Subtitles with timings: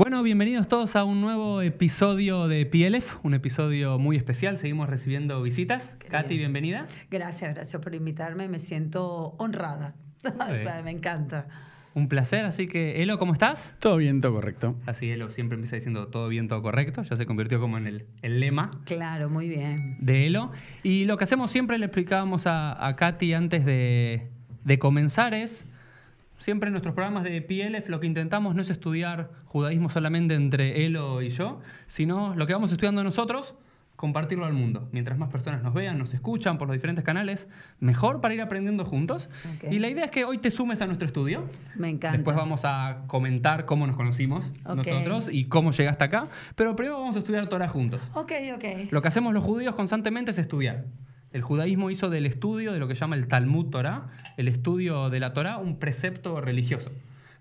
[0.00, 4.56] Bueno, bienvenidos todos a un nuevo episodio de PLF, un episodio muy especial.
[4.56, 5.94] Seguimos recibiendo visitas.
[5.98, 6.38] Qué Katy, bien.
[6.38, 6.86] bienvenida.
[7.10, 8.48] Gracias, gracias por invitarme.
[8.48, 9.94] Me siento honrada.
[10.48, 10.84] bien.
[10.86, 11.48] me encanta.
[11.92, 12.46] Un placer.
[12.46, 13.76] Así que, Elo, ¿cómo estás?
[13.78, 14.74] Todo bien, todo correcto.
[14.86, 17.02] Así, Elo siempre empieza diciendo todo bien, todo correcto.
[17.02, 19.98] Ya se convirtió como en el, el lema Claro, muy bien.
[20.00, 20.50] de Elo.
[20.82, 24.30] Y lo que hacemos siempre, le explicábamos a, a Katy antes de,
[24.64, 25.66] de comenzar, es
[26.40, 30.84] siempre en nuestros programas de PLF lo que intentamos no es estudiar judaísmo solamente entre
[30.84, 33.54] Elo y yo, sino lo que vamos estudiando nosotros,
[33.96, 34.88] compartirlo al mundo.
[34.92, 37.48] Mientras más personas nos vean, nos escuchan por los diferentes canales,
[37.80, 39.28] mejor para ir aprendiendo juntos.
[39.70, 41.44] Y la idea es que hoy te sumes a nuestro estudio.
[41.76, 42.16] Me encanta.
[42.16, 44.76] Después vamos a comentar cómo nos conocimos Ok.
[44.76, 46.28] nosotros y cómo llegaste acá.
[46.54, 48.00] Pero primero vamos a estudiar Torah juntos.
[48.14, 48.64] Ok, ok.
[48.90, 50.86] Lo que hacemos los judíos constantemente es estudiar.
[51.32, 55.20] El judaísmo hizo del estudio de lo que llama el Talmud Torah, el estudio de
[55.20, 56.90] la Torah, un precepto religioso.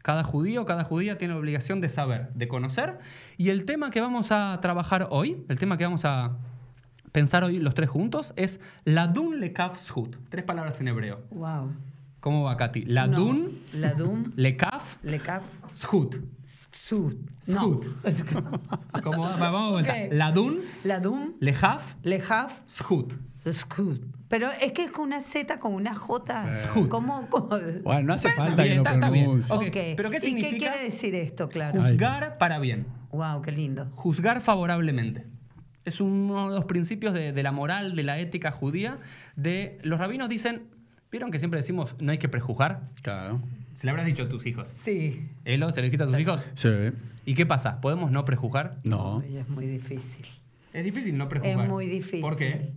[0.01, 2.99] Cada judío, cada judía tiene la obligación de saber, de conocer.
[3.37, 6.37] Y el tema que vamos a trabajar hoy, el tema que vamos a
[7.11, 10.15] pensar hoy los tres juntos, es Ladun Lekaf Zhut.
[10.29, 11.21] Tres palabras en hebreo.
[11.31, 11.73] Wow.
[12.19, 12.83] ¿Cómo va, Katy?
[12.83, 13.79] Ladun No.
[13.79, 14.31] Ladum.
[14.35, 15.43] Lekaf Lekaf.
[15.73, 16.15] Zhut.
[16.71, 17.15] Sud.
[17.47, 17.79] No.
[19.03, 19.37] ¿Cómo va?
[19.37, 19.93] Vamos a vuelta.
[19.93, 20.13] Ok.
[20.13, 21.33] Ladun Ladum.
[21.39, 22.61] Lehaf Lehaf.
[22.67, 23.13] Zhut.
[23.53, 23.99] Skud.
[24.27, 26.63] Pero es que es con una Z, con una J.
[26.63, 26.87] Skud.
[26.89, 27.27] ¿Cómo?
[27.29, 27.49] cómo?
[27.83, 29.55] Bueno, no hace falta bien, que lo pronuncie.
[29.55, 29.77] Ok, Ok.
[29.97, 30.49] pero ¿qué ¿Y significa?
[30.51, 31.81] qué quiere decir esto, claro?
[31.81, 32.85] Juzgar para bien.
[33.11, 33.87] Wow, qué lindo.
[33.95, 35.25] Juzgar favorablemente.
[35.85, 38.99] Es uno de los principios de, de la moral, de la ética judía.
[39.35, 40.63] De, los rabinos dicen,
[41.11, 42.89] ¿vieron que siempre decimos no hay que prejuzgar?
[43.01, 43.41] Claro.
[43.75, 44.69] Se lo habrás dicho a tus hijos.
[44.83, 45.29] Sí.
[45.45, 46.45] Elo, ¿se lo dijiste a tus hijos?
[46.53, 46.69] Sí.
[47.25, 47.79] ¿Y qué pasa?
[47.81, 48.77] ¿Podemos no prejuzgar?
[48.83, 49.21] No.
[49.21, 50.25] Es muy difícil.
[50.73, 51.63] Es difícil no prejuzgar.
[51.63, 52.21] Es muy difícil.
[52.21, 52.73] ¿Por qué?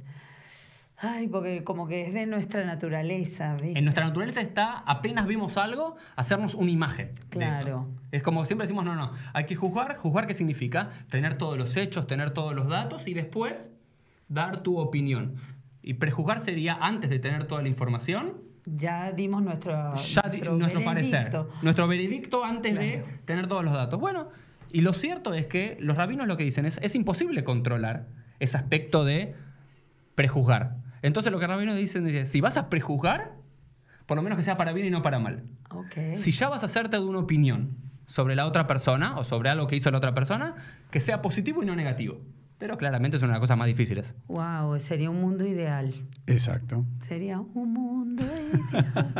[1.05, 3.77] Ay, porque como que es de nuestra naturaleza, ¿viste?
[3.77, 7.15] En nuestra naturaleza está, apenas vimos algo, hacernos una imagen.
[7.15, 7.29] de eso.
[7.61, 7.89] Claro.
[8.13, 9.97] Es como siempre decimos, no, no, hay que juzgar.
[9.97, 10.91] ¿Juzgar qué significa?
[11.11, 13.73] Tener todos los hechos, tener todos los datos y después
[14.29, 15.35] dar tu opinión.
[15.83, 20.85] Y prejuzgar sería, antes de tener toda la información, Ya dimos nuestro, ya di- nuestro,
[20.85, 21.25] parecer.
[21.31, 21.51] veredicto.
[21.63, 23.19] Nuestro veredicto antes de Claro.
[23.25, 23.99] tener todos los datos.
[23.99, 24.29] Bueno,
[24.71, 28.07] y lo cierto es que los rabinos lo que dicen es, es imposible controlar
[28.39, 29.35] ese aspecto de
[30.15, 30.77] prejuzgar.
[31.03, 33.33] Entonces lo que rabinos dicen es, si vas a prejuzgar,
[34.07, 35.45] por lo menos que sea para bien y no para mal.
[35.71, 36.17] Ok.
[36.17, 37.77] Si ya vas a hacerte de una opinión
[38.07, 40.55] sobre la otra persona o sobre algo que hizo la otra persona,
[40.91, 42.21] que sea positivo y no negativo.
[42.59, 44.15] Pero claramente son una de las cosas más difíciles.
[44.29, 45.93] Wow, sería un mundo ideal.
[46.29, 46.85] Exacto.
[47.01, 49.15] Sería un mundo ideal.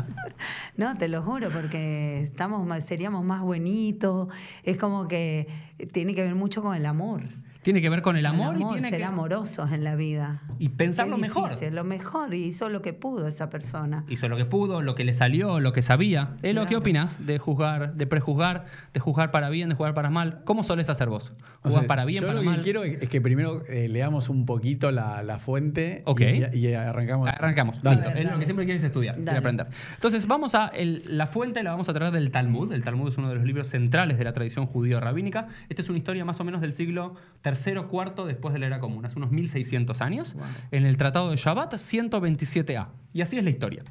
[0.77, 4.29] no, te lo juro, porque estamos más- seríamos más bonitos.
[4.63, 5.49] Es como que
[5.93, 7.25] tiene que ver mucho con el amor.
[7.63, 10.43] Tiene que ver con el amor, El y tiene ser que amorosos en la vida.
[10.59, 11.51] y pensar Qué lo mejor.
[11.73, 14.05] Lo mejor, y hizo lo que pudo esa persona.
[14.09, 16.35] Hizo lo que pudo, lo que le salió, lo que sabía.
[16.43, 16.79] Elo, ¿qué Claro.
[16.81, 20.43] opinas de juzgar, de prejuzgar, de juzgar para bien, de jugar para mal?
[20.45, 21.33] ¿Cómo solés hacer vos?
[21.63, 22.57] O ¿Jugás sea, para bien, yo para lo mal?
[22.57, 26.21] que quiero es que primero eh, leamos un poquito la, la fuente Ok.
[26.53, 27.29] y, y arrancamos.
[27.29, 27.83] Arrancamos.
[27.83, 28.03] Dale.
[28.15, 28.33] Listo.
[28.33, 29.39] Lo que siempre quieres estudiar, Dale.
[29.39, 29.67] aprender.
[29.95, 30.67] Entonces, vamos a.
[30.69, 32.73] el- la fuente la vamos a traer del Talmud.
[32.73, 35.47] El Talmud es uno de los libros centrales de la tradición judío-rabínica.
[35.69, 38.67] Esta es una historia más o menos del siglo III o IV después de la
[38.67, 40.35] era común, hace unos 1600 años.
[40.35, 40.45] Wow.
[40.71, 42.89] En el Tratado de Shabbat, 127a.
[43.13, 43.83] Y así es la historia.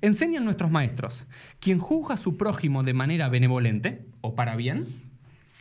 [0.00, 1.26] Enseñan nuestros maestros:
[1.60, 4.86] quien juzga a su prójimo de manera benevolente o para bien,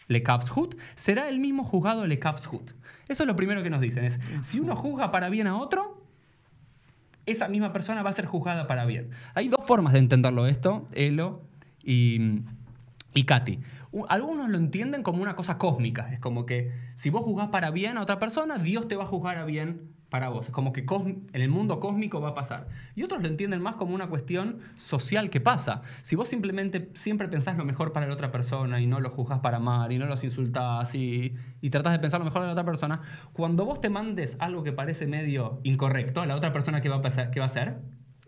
[0.07, 2.71] lekavshut, será el mismo juzgado lekavshut.
[3.07, 6.03] Eso es lo primero que nos dicen: es si uno juzga para bien a otro,
[7.25, 9.09] esa misma persona va a ser juzgada para bien.
[9.33, 11.41] Hay dos formas de entenderlo esto, Elo
[11.83, 12.41] y,
[13.13, 13.59] y Katy.
[14.09, 16.11] Algunos lo entienden como una cosa cósmica.
[16.11, 19.07] Es como que si vos juzgás para bien a otra persona, Dios te va a
[19.07, 20.45] juzgar a bien para vos.
[20.45, 22.67] Es como que en el mundo cósmico va a pasar.
[22.93, 25.81] Y otros lo entienden más como una cuestión social que pasa.
[26.03, 29.39] Si vos simplemente siempre pensás lo mejor para la otra persona y no lo juzgás
[29.39, 32.53] para mal y no los insultás y, y tratás de pensar lo mejor de la
[32.53, 33.01] otra persona,
[33.33, 36.97] cuando vos te mandes algo que parece medio incorrecto a la otra persona, ¿qué va
[36.97, 37.79] a, pasar, va a hacer?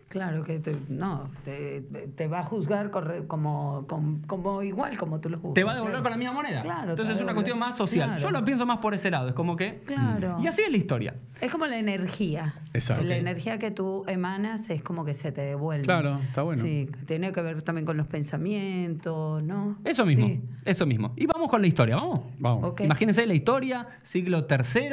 [0.08, 1.80] Claro que te, no, te,
[2.14, 5.54] te va a juzgar corre- como, como, como igual como tú lo juzgas.
[5.54, 6.02] te va a devolver claro.
[6.04, 6.62] con la misma moneda.
[6.62, 8.08] Claro, Entonces es una cuestión más social.
[8.08, 8.22] Claro.
[8.22, 9.28] Yo lo pienso más por ese lado.
[9.28, 9.80] Es como que.
[9.84, 10.38] Claro.
[10.40, 11.14] Y así es la historia.
[11.40, 12.54] Es como la energía.
[12.72, 13.02] Exacto.
[13.04, 15.84] La energía que tú emanas es como que se te devuelve.
[15.84, 16.62] Claro, está bueno.
[16.62, 19.76] Sí, tiene que ver también con los pensamientos, ¿no?
[19.84, 20.26] Eso mismo.
[20.28, 20.40] Sí.
[20.64, 21.12] Eso mismo.
[21.16, 22.20] Y vamos con la historia, ¿vamos?
[22.38, 22.74] Vamos.
[22.80, 24.90] Imagínense la historia, siglo III.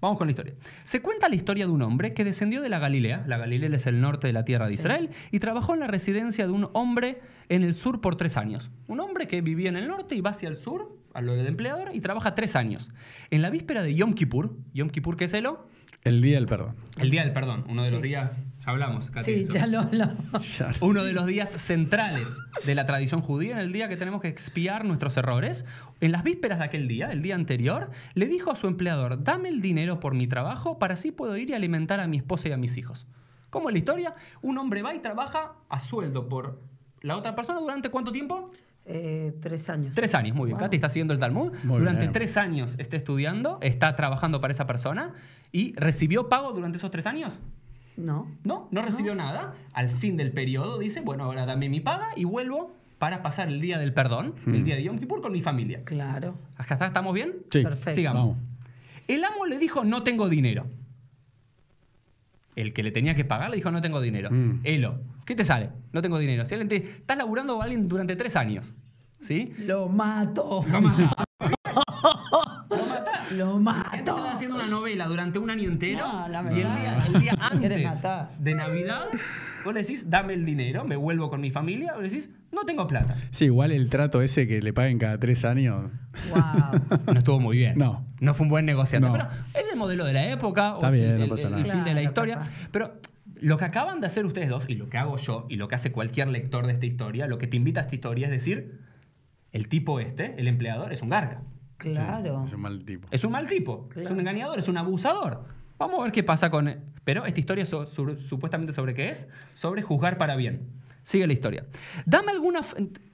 [0.00, 0.54] Vamos con la historia.
[0.84, 3.86] Se cuenta la historia de un hombre que descendió de la Galilea, la Galilea es
[3.86, 4.80] el norte de la tierra de Sí.
[4.80, 8.70] Israel, y trabajó en la residencia de un hombre en el sur por tres años.
[8.86, 11.46] Un hombre que vivía en el norte y va hacia el sur, a lo del
[11.46, 12.90] empleador, y trabaja tres años.
[13.30, 15.66] En la víspera de Yom Kippur, Yom Kippur, ¿qué es Elo?
[16.02, 16.76] El día del perdón.
[16.98, 20.62] El día del perdón, uno de los días, ya hablamos, Katy, Sí, ya lo hablamos.
[20.80, 22.28] Uno de los días centrales
[22.64, 25.66] de la tradición judía, en el día que tenemos que expiar nuestros errores.
[26.00, 29.50] En las vísperas de aquel día, el día anterior, le dijo a su empleador, dame
[29.50, 32.52] el dinero por mi trabajo para así puedo ir y alimentar a mi esposa y
[32.52, 33.06] a mis hijos.
[33.50, 34.14] ¿Cómo es la historia?
[34.40, 36.62] Un hombre va y trabaja a sueldo por
[37.02, 38.52] la otra persona durante cuánto tiempo?
[38.92, 39.94] Eh, tres años.
[39.94, 40.58] Tres años, muy bien.
[40.58, 40.64] Wow.
[40.66, 41.52] Katy está siguiendo el Talmud.
[41.62, 42.12] Muy durante bien.
[42.12, 45.14] tres años está estudiando, está trabajando para esa persona
[45.52, 47.38] y recibió pago durante esos tres años.
[47.96, 48.26] No.
[48.42, 49.54] No, no recibió nada.
[49.72, 53.60] Al fin del periodo dice, bueno, ahora dame mi paga y vuelvo para pasar el
[53.60, 55.82] día del perdón, el día de Yom Kippur con mi familia.
[55.84, 56.34] Claro.
[56.56, 57.36] ¿Hasta acá estamos bien?
[57.50, 57.62] Sí.
[57.62, 57.92] Perfecto.
[57.92, 58.22] Sigamos.
[58.22, 58.36] Vamos.
[59.06, 60.66] El amo le dijo, no tengo dinero.
[62.56, 64.30] El que le tenía que pagar le dijo, no tengo dinero.
[64.30, 64.60] Mm.
[64.64, 65.70] Elo, ¿qué te sale?
[65.92, 66.44] No tengo dinero.
[66.44, 68.74] Si alguien te, estás laburando con alguien durante tres años.
[69.20, 69.52] ¿Sí?
[69.66, 70.64] Lo mato.
[70.70, 71.10] Lo matás.
[72.70, 73.32] Lo matás.
[73.32, 74.16] Lo Gente mato.
[74.18, 77.08] está haciendo una novela durante un año entero No, la y el verdad.
[77.20, 78.30] día, el antes matar.
[78.38, 79.06] de Navidad,
[79.64, 82.64] vos le decís, dame el dinero, me vuelvo con mi familia, o le decís, no
[82.64, 83.16] tengo plata.
[83.30, 85.90] Sí, igual el trato ese que le paguen cada tres años.
[86.30, 86.98] Wow.
[87.12, 87.78] No estuvo muy bien.
[87.78, 88.06] No.
[88.20, 89.06] No fue un buen negociante.
[89.06, 89.12] No.
[89.12, 91.50] Pero es el modelo de la época, Está o bien, el, no el- pasa el
[91.52, 91.64] nada.
[91.64, 92.34] fin de la historia.
[92.36, 92.50] capaz.
[92.72, 93.00] Pero
[93.40, 95.74] lo que acaban de hacer ustedes dos, y lo que hago yo, y lo que
[95.76, 98.80] hace cualquier lector de esta historia, lo que te invita a esta historia es decir,
[99.52, 101.42] el tipo este, el empleador, es un garca.
[101.76, 102.44] Claro.
[102.44, 103.08] Es un mal tipo.
[103.10, 105.44] Es un mal tipo, es un engañador, es un abusador.
[105.78, 106.74] Vamos a ver qué pasa con...
[107.04, 109.26] Pero esta historia so- supuestamente sobre qué es?
[109.54, 110.68] Sobre juzgar para bien.
[111.02, 111.64] Sigue la historia.
[112.04, 112.60] Dame alguna...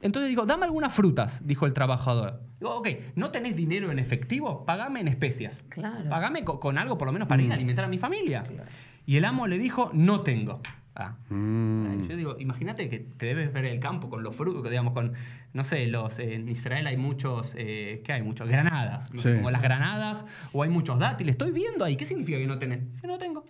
[0.00, 2.40] Entonces digo, dame algunas frutas, dijo el trabajador.
[2.58, 4.64] Digo, ok, ¿no tenés dinero en efectivo?
[4.66, 5.62] Pagame en especias.
[5.68, 6.10] Claro.
[6.10, 8.44] Pagame co- con, algo por lo menos para ir a alimentar a mi familia.
[9.06, 10.60] Y el amo le dijo, no tengo.
[10.98, 11.14] Ah.
[11.28, 12.08] Mm.
[12.08, 15.12] Yo digo, imagínate que te debes ver el campo con los frutos, digamos, con,
[15.52, 18.22] no sé, los, eh, en Israel hay muchos, eh, ¿qué hay?
[18.22, 19.34] Muchos, granadas, Sí.
[19.34, 22.80] como las granadas, o hay muchos dátiles, estoy viendo ahí, ¿qué significa que no tenés?
[23.02, 23.44] Yo no tengo.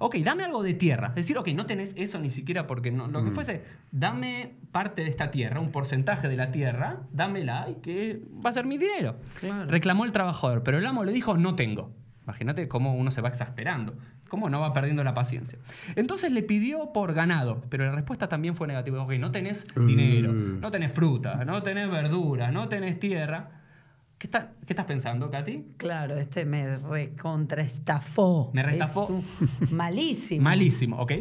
[0.00, 1.08] Ok, dame algo de tierra.
[1.08, 3.34] Es decir, ok, no tenés eso ni siquiera porque no, lo que Mm.
[3.34, 8.50] fuese, dame parte de esta tierra, un porcentaje de la tierra, dámela y que va
[8.50, 9.16] a ser mi dinero.
[9.38, 9.70] Claro.
[9.70, 11.92] Reclamó el trabajador, pero el amo le dijo, no tengo.
[12.24, 13.94] Imagínate cómo uno se va exasperando,
[14.34, 15.60] cómo no va perdiendo la paciencia.
[15.94, 19.00] Entonces le pidió por ganado, pero la respuesta también fue negativa.
[19.00, 20.58] Ok, no tenés dinero, Uh.
[20.60, 23.50] no tenés fruta, no tenés verduras, no tenés tierra.
[24.18, 25.74] ¿Qué, está- qué estás pensando, Katy?
[25.76, 28.50] Claro, este me recontraestafó.
[28.54, 29.06] Me restafó.
[29.06, 29.24] Un-
[29.70, 30.42] malísimo.
[30.50, 31.12] Malísimo, ¿ok?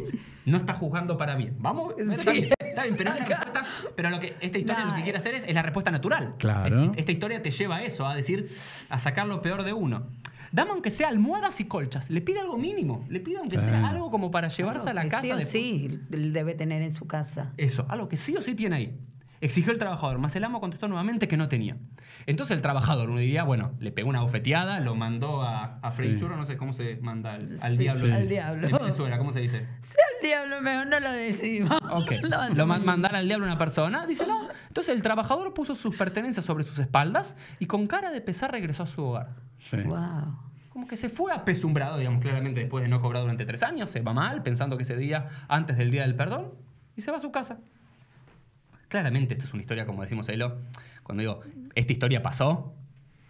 [0.45, 1.55] No está juzgando para bien.
[1.59, 2.03] Vamos, Sí.
[2.13, 3.63] está bien, está bien, pero es la respuesta.
[3.95, 5.03] Pero lo que esta historia lo que Nah.
[5.03, 6.33] quiere hacer es, es la respuesta natural.
[6.39, 6.81] Claro.
[6.85, 8.49] Esta, esta historia te lleva a eso, a decir,
[8.89, 10.07] a sacar lo peor de uno.
[10.53, 12.11] Dame aunque sea almohadas y colchas.
[12.11, 13.03] Le pide algo mínimo.
[13.09, 13.65] Le pide aunque Sí.
[13.65, 15.23] sea algo como para llevarse a la que casa.
[15.23, 17.53] Sí o sí, él debe tener en su casa.
[17.57, 18.99] Eso, algo que sí o sí tiene ahí.
[19.43, 21.75] Exigió el trabajador, más el amo contestó nuevamente que no tenía.
[22.25, 26.13] Entonces el trabajador, uno diría, bueno, le pegó una bofeteada, lo mandó a, a Freddy
[26.13, 26.19] Sí.
[26.19, 28.01] Churro, no sé cómo se manda al, al Sí, diablo.
[28.05, 28.07] sí.
[28.07, 28.67] en- Al diablo.
[28.67, 29.59] En Venezuela, ¿cómo se dice?
[29.81, 31.77] Sea el diablo, mejor no lo decimos.
[31.91, 32.11] Ok.
[32.23, 32.85] Lo hacemos Lo ma- bien.
[32.85, 34.05] mandar al diablo a una persona.
[34.07, 34.47] Dice, no.
[34.69, 38.83] Entonces el trabajador puso sus pertenencias sobre sus espaldas y con cara de pesar regresó
[38.83, 39.35] a su hogar.
[39.69, 39.77] Sí.
[39.77, 40.37] Wow.
[40.69, 43.99] Como que se fue apesumbrado, digamos, claramente después de no cobrar durante tres años, se
[44.01, 46.53] va mal, pensando que ese día, antes del día del perdón,
[46.95, 47.59] y se va a su casa.
[48.93, 50.59] Claramente, esto es una historia, como decimos Elo,
[51.01, 51.39] cuando digo,
[51.73, 52.75] esta historia pasó,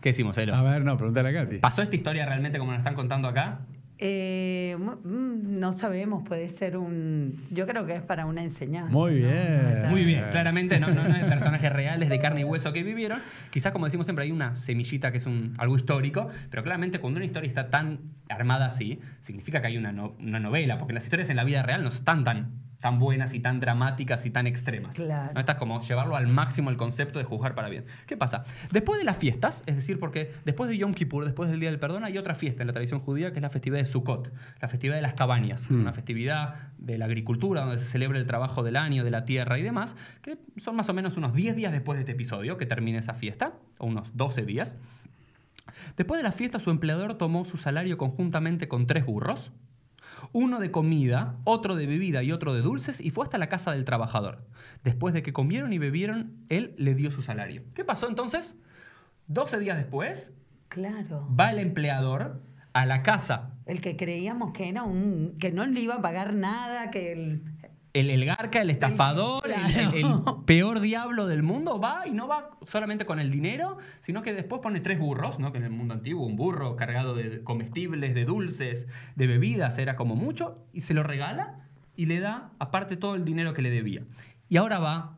[0.02, 0.54] ¿qué decimos Elo?
[0.56, 1.60] A ver, no, pregúntale a Katy.
[1.60, 3.62] ¿Pasó esta historia realmente como nos están contando acá?
[3.98, 7.46] Eh, mm, no sabemos, puede ser un.
[7.50, 8.92] Yo creo que es para una enseñanza.
[8.92, 9.28] Muy ¿no?
[9.30, 9.90] bien.
[9.90, 13.22] Muy bien, claramente no, no, no es personajes reales de carne y hueso que vivieron.
[13.50, 17.20] Quizás, como decimos siempre, hay una semillita que es un, algo histórico, pero claramente cuando
[17.20, 21.06] una historia está tan armada así, significa que hay una, no- una novela, porque las
[21.06, 22.52] historias en la vida real no están tan,
[22.84, 24.94] tan buenas y tan dramáticas y tan extremas.
[24.96, 25.32] Claro.
[25.34, 25.40] ¿No?
[25.40, 27.86] Esta es como llevarlo al máximo el concepto de juzgar para bien.
[28.06, 28.44] ¿Qué pasa?
[28.74, 31.80] Después de las fiestas, es decir, porque después de Yom Kippur, después del Día del
[31.80, 34.68] Perdón, hay otra fiesta en la tradición judía que es la festividad de Sukkot, la
[34.68, 35.80] festividad de las cabañas, Hmm.
[35.80, 39.58] una festividad de la agricultura donde se celebra el trabajo del año, de la tierra
[39.58, 42.66] y demás, que son más o menos unos 10 días después de este episodio que
[42.66, 44.76] termina esa fiesta, o unos 12 días.
[45.96, 49.54] Después de la fiesta, su empleador tomó su salario conjuntamente con tres burros,
[50.34, 53.72] uno de comida, otro de bebida y otro de dulces, y fue hasta la casa
[53.72, 54.46] del trabajador.
[54.84, 57.64] Después de que comieron y bebieron, él le dio su salario.
[57.74, 58.58] ¿Qué pasó entonces?
[59.28, 60.34] 12 días después,
[60.68, 61.28] Claro.
[61.40, 62.42] va el empleador
[62.74, 63.52] a la casa.
[63.66, 65.38] El que creíamos que era un.
[65.40, 67.44] que no le iba a pagar nada, que el.
[67.94, 69.44] El, el garca, el estafador,
[69.94, 70.06] el-
[70.46, 74.62] peor diablo del mundo va y no va solamente con el dinero, sino que después
[74.62, 75.52] pone tres burros, ¿no?
[75.52, 79.96] que en el mundo antiguo un burro cargado de comestibles, de dulces, de bebidas, era
[79.96, 83.70] como mucho, y se lo regala y le da aparte todo el dinero que le
[83.70, 84.02] debía.
[84.50, 85.16] Y ahora va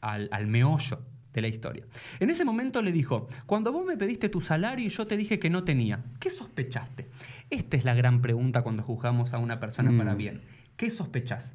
[0.00, 1.02] al, al meollo
[1.32, 1.84] de la historia.
[2.18, 5.38] En ese momento le dijo, cuando vos me pediste tu salario y yo te dije
[5.38, 7.08] que no tenía, ¿qué sospechaste?
[7.50, 9.98] Esta es la gran pregunta cuando juzgamos a una persona Mm.
[9.98, 10.42] para bien.
[10.76, 11.54] ¿Qué sospechás?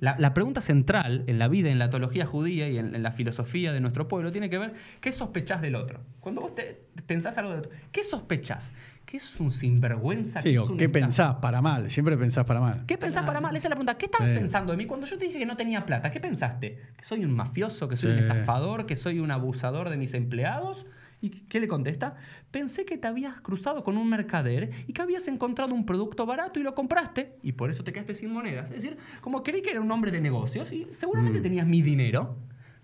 [0.00, 3.12] La, la pregunta central en la vida, en la teología judía y en, en la
[3.12, 6.00] filosofía de nuestro pueblo tiene que ver qué sospechás del otro.
[6.20, 8.72] Cuando vos te, pensás algo del otro, ¿qué sospechás?
[9.06, 10.40] ¿Qué es un sinvergüenza?
[10.40, 11.88] Sí, ¿Qué es o qué pensás para mal.
[11.90, 12.84] Siempre pensás para mal.
[12.86, 13.54] ¿Qué pensás para mal?
[13.54, 13.96] Esa es la pregunta.
[13.96, 14.34] ¿Qué estabas Sí.
[14.34, 16.10] pensando de mí cuando yo te dije que no tenía plata?
[16.10, 16.80] ¿Qué pensaste?
[16.96, 17.88] ¿Que soy un mafioso?
[17.88, 18.86] ¿Que soy un estafador?
[18.86, 20.86] ¿Que soy un abusador de mis empleados?
[21.24, 22.16] ¿Y qué le contesta?
[22.50, 26.60] Pensé que te habías cruzado con un mercader y que habías encontrado un producto barato
[26.60, 28.68] y lo compraste y por eso te quedaste sin monedas.
[28.68, 32.36] Es decir, como creí que era un hombre de negocios y seguramente tenías mi dinero.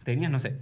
[0.04, 0.56] Tenías, no sé,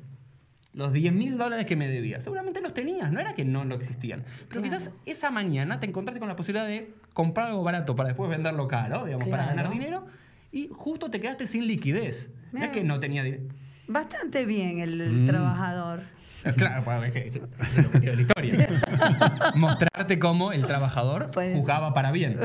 [0.73, 2.25] los 10 mil dólares que me debías.
[2.25, 4.25] Seguramente los tenías, no era que no lo existían.
[4.49, 4.65] Pero Claro.
[4.65, 8.67] quizás esa mañana te encontraste con la posibilidad de comprar algo barato para después venderlo
[8.67, 10.05] caro, digamos, para ganar dinero,
[10.51, 12.29] y justo te quedaste sin liquidez.
[12.51, 13.45] No es que no tenía dinero.
[13.87, 15.27] Bastante bien el, el Mm.
[15.27, 16.03] trabajador.
[16.57, 18.83] Claro, pues, ese, ese es el objetivo de la historia.
[19.55, 22.39] Mostrarte cómo el trabajador Pues- jugaba para bien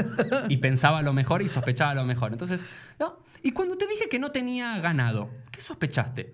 [0.50, 2.32] y pensaba lo mejor y sospechaba lo mejor.
[2.34, 2.66] Entonces,
[3.00, 3.18] no.
[3.44, 6.34] Y cuando te dije que no tenía ganado, ¿qué sospechaste?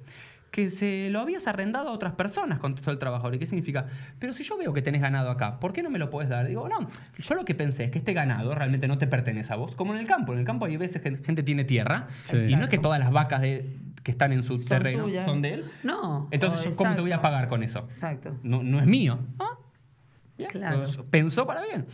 [0.51, 3.35] Que se lo habías arrendado a otras personas, contestó el trabajador.
[3.35, 3.85] ¿Y qué significa?
[4.17, 6.47] Pero si yo veo que tenés ganado acá, ¿por qué no me lo puedes dar?
[6.47, 6.87] Digo, no,
[7.17, 9.93] yo lo que pensé es que este ganado realmente no te pertenece a vos, como
[9.93, 10.33] en el campo.
[10.33, 12.37] En el campo hay veces que gente tiene tierra Sí.
[12.37, 15.25] y no es que todas las vacas de- que están en su Son terreno tuyas.
[15.25, 15.65] son de él.
[15.83, 16.27] No.
[16.31, 17.79] Entonces, yo, ¿cómo te voy a pagar con eso?
[17.89, 18.35] Exacto.
[18.43, 19.19] No, no es mío.
[19.39, 19.57] Ah,
[20.49, 20.83] Claro.
[21.11, 21.85] pensó para bien.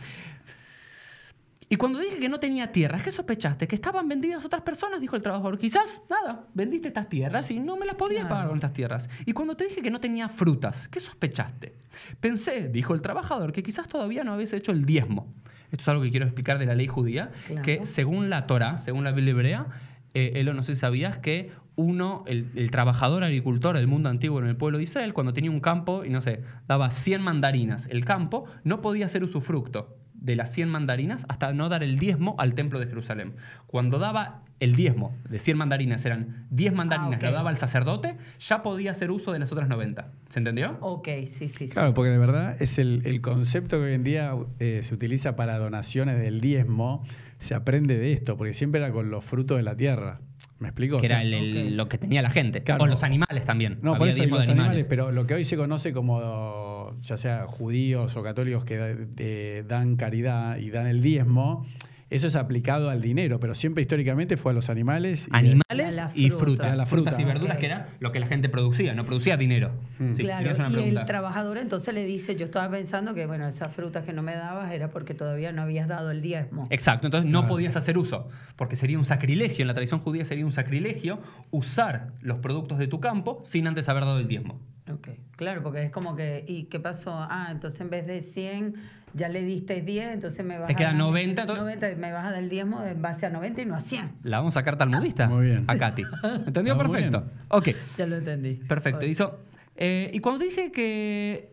[1.68, 3.66] Y cuando dije que no tenía tierras, ¿qué sospechaste?
[3.66, 5.58] Que estaban vendidas otras personas, dijo el trabajador.
[5.58, 8.34] Quizás, nada, vendiste estas tierras y no me las podías Claro.
[8.34, 9.08] pagar con estas tierras.
[9.26, 11.74] Y cuando te dije que no tenía frutas, ¿qué sospechaste?
[12.20, 15.26] Pensé, dijo el trabajador, que quizás todavía no habías hecho el diezmo.
[15.72, 17.62] Esto es algo que quiero explicar de la ley judía, Claro.
[17.62, 19.66] que según la Torah, según la Biblia hebrea,
[20.14, 24.38] eh, Elo, no sé si sabías que uno, el, el trabajador agricultor del mundo antiguo
[24.38, 27.86] en el pueblo de Israel, cuando tenía un campo y no sé, daba 100 mandarinas,
[27.90, 29.96] el campo no podía hacer usufructo
[30.26, 33.34] de las 100 mandarinas hasta no dar el diezmo al templo de Jerusalén.
[33.66, 37.20] Cuando daba el diezmo de 100 mandarinas, eran 10 mandarinas Ah, ok.
[37.20, 40.10] que lo daba el sacerdote, ya podía hacer uso de las otras 90.
[40.28, 40.76] ¿Se entendió?
[40.80, 41.68] Ok, sí, sí, sí.
[41.68, 45.36] Claro, porque de verdad es el, el concepto que hoy en día eh, se utiliza
[45.36, 47.04] para donaciones del diezmo,
[47.38, 50.20] se aprende de esto, porque siempre era con los frutos de la tierra.
[50.58, 50.96] ¿Me explico?
[50.96, 52.62] O que sea, era el- lo que tenía la gente.
[52.62, 52.84] Claro.
[52.84, 53.78] O los animales también.
[53.82, 56.96] No, por Había eso diezmo los de animales, pero lo que hoy se conoce como,
[57.02, 61.66] ya sea judíos o católicos que eh, dan caridad y dan el diezmo,
[62.08, 65.26] eso es aplicado al dinero, pero siempre históricamente fue a los animales.
[65.28, 65.64] y- Animales
[65.96, 66.44] Y a la y fruta.
[66.44, 66.66] frutas.
[66.68, 69.36] Y a la Frutas y verduras, que era lo que la gente producía, no producía
[69.36, 69.72] dinero.
[69.98, 70.14] Mm.
[70.16, 71.00] Sí, Claro, y pregunta.
[71.00, 74.34] el trabajador entonces le dice, yo estaba pensando que, bueno, esas frutas que no me
[74.36, 76.66] dabas era porque todavía no habías dado el diezmo.
[76.70, 77.54] Exacto, entonces no Claro.
[77.54, 81.18] podías hacer uso, porque sería un sacrilegio, en la tradición judía sería un sacrilegio
[81.50, 84.60] usar los productos de tu campo sin antes haber dado el diezmo.
[84.92, 87.12] Ok, claro, porque es como que, ¿y qué pasó?
[87.18, 88.74] Ah, entonces en vez de 100
[89.16, 92.12] ya le diste 10, entonces me vas Te a quedan dar 90, entonces- 90, me
[92.12, 94.12] vas a dar el diezmo en base a 90 y no a 100.
[94.22, 95.64] La vamos a sacar talmudista Muy bien.
[95.66, 96.02] a Katy.
[96.46, 96.76] ¿Entendió?
[96.78, 97.24] Perfecto.
[97.48, 97.68] Ok,
[97.98, 98.54] Ya lo entendí.
[98.54, 98.98] perfecto.
[99.04, 99.10] Ok.
[99.10, 99.40] Hizo,
[99.76, 101.52] eh, y cuando te dije que...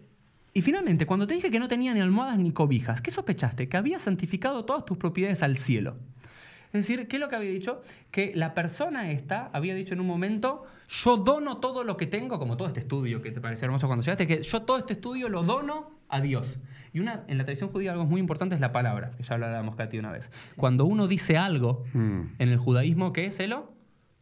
[0.55, 3.67] Y finalmente, cuando te dije que no tenía ni almohadas ni cobijas, ¿qué sospechaste?
[3.67, 5.95] Que había santificado todas tus propiedades al cielo.
[6.73, 7.81] Es decir, ¿qué es lo que había dicho?
[8.11, 12.37] Que la persona esta había dicho en un momento, yo dono todo lo que tengo,
[12.39, 15.29] como todo este estudio que te pareció hermoso cuando llegaste, que yo todo este estudio
[15.29, 16.59] lo dono a Dios.
[16.93, 19.75] Y una, en la tradición judía algo muy importante es la palabra, que ya hablábamos
[19.75, 20.29] Katy una vez.
[20.57, 22.21] Cuando uno dice algo Mm.
[22.39, 23.73] en el judaísmo, ¿qué es Elo?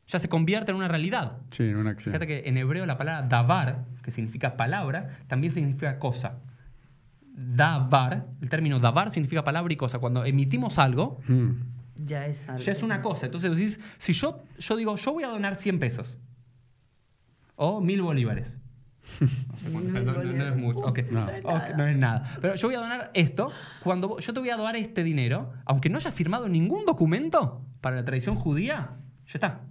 [0.08, 1.38] Ya se convierte en una realidad.
[1.52, 2.14] Sí, en una acción.
[2.14, 6.40] Fíjate que en hebreo la palabra davar, que significa palabra, también significa cosa.
[7.34, 10.00] Davar, el término davar significa palabra y cosa.
[10.00, 11.52] Cuando emitimos algo, Mm.
[12.04, 12.62] Ya es algo.
[12.64, 13.28] ya es una cosa.
[13.28, 16.18] Entonces decís, si yo, yo digo, yo voy a donar 100 pesos
[17.56, 18.58] o 1000 bolívares.
[19.22, 20.94] No, sé cuánto- Mil no- no- no es mucho.
[21.12, 21.86] No.
[21.88, 22.24] Es nada.
[22.42, 23.52] Pero yo voy a donar esto.
[23.84, 27.96] Cuando yo te voy a donar este dinero, aunque no haya firmado ningún documento para
[27.98, 29.62] la tradición judía, ya está.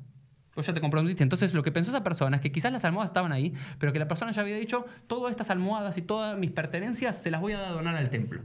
[0.57, 1.23] Vos ya te comprometiste.
[1.23, 3.99] Entonces, lo que pensó esa persona es que quizás las almohadas estaban ahí, pero que
[4.01, 7.53] la persona ya había dicho: todas estas almohadas y todas mis pertenencias se las voy
[7.53, 8.43] a donar al templo.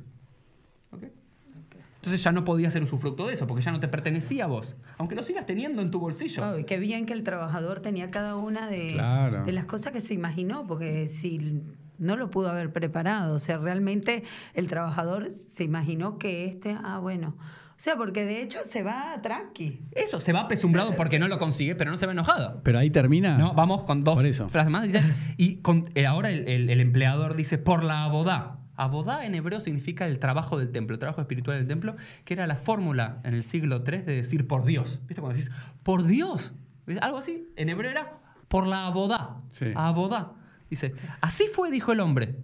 [2.06, 4.76] Entonces ya no podía ser usufructo de eso, porque ya no te pertenecía a vos.
[5.00, 6.44] Aunque lo sigas teniendo en tu bolsillo.
[6.46, 9.44] Oh, y qué bien que el trabajador tenía cada una de, Claro.
[9.44, 11.64] de las cosas que se imaginó, porque si
[11.98, 17.00] no lo pudo haber preparado, o sea, realmente el trabajador se imaginó que este, ah,
[17.00, 19.82] bueno, o sea, porque de hecho se va tranqui.
[19.92, 22.62] Eso, se va apesumbrado porque no lo consigue, pero no se va enojado.
[22.64, 23.38] Pero ahí termina.
[23.38, 24.48] No, vamos con dos Por eso.
[24.48, 24.84] frases más.
[24.84, 25.02] Dice,
[25.38, 28.60] y con- eh, ahora el, el- el empleador dice, por la abodá.
[28.78, 32.48] Abodá en hebreo significa el trabajo del templo, el trabajo espiritual del templo, que era
[32.48, 35.00] la fórmula en el siglo III de decir por Dios.
[35.08, 35.52] ¿Viste cuando decís,
[35.84, 36.54] por Dios?
[36.86, 37.00] ¿Ves?
[37.02, 37.48] Algo así.
[37.56, 39.42] En hebreo era por la abodá.
[39.52, 39.68] Sí.
[39.76, 40.34] Abodá.
[40.70, 42.36] Dice, así fue, dijo el hombre.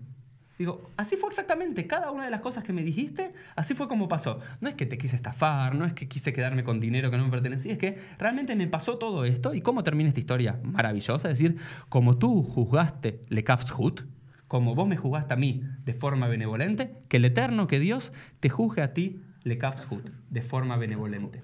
[0.62, 4.08] Digo, así fue exactamente, cada una de las cosas que me dijiste, así fue como
[4.08, 4.42] pasó.
[4.60, 7.24] No es que te quise estafar, no es que quise quedarme con dinero que no
[7.24, 9.56] me pertenecía, es que realmente me pasó todo esto.
[9.56, 10.60] ¿Y cómo termina esta historia?
[10.62, 11.32] Maravillosa.
[11.32, 11.58] Es decir,
[11.90, 13.44] como tú juzgaste Le
[13.76, 14.02] Hut,
[14.52, 18.50] como vos me juzgaste a mí de forma benevolente, que el Eterno, que Dios, te
[18.50, 19.58] juzgue a ti Le
[20.30, 21.40] de forma benevolente.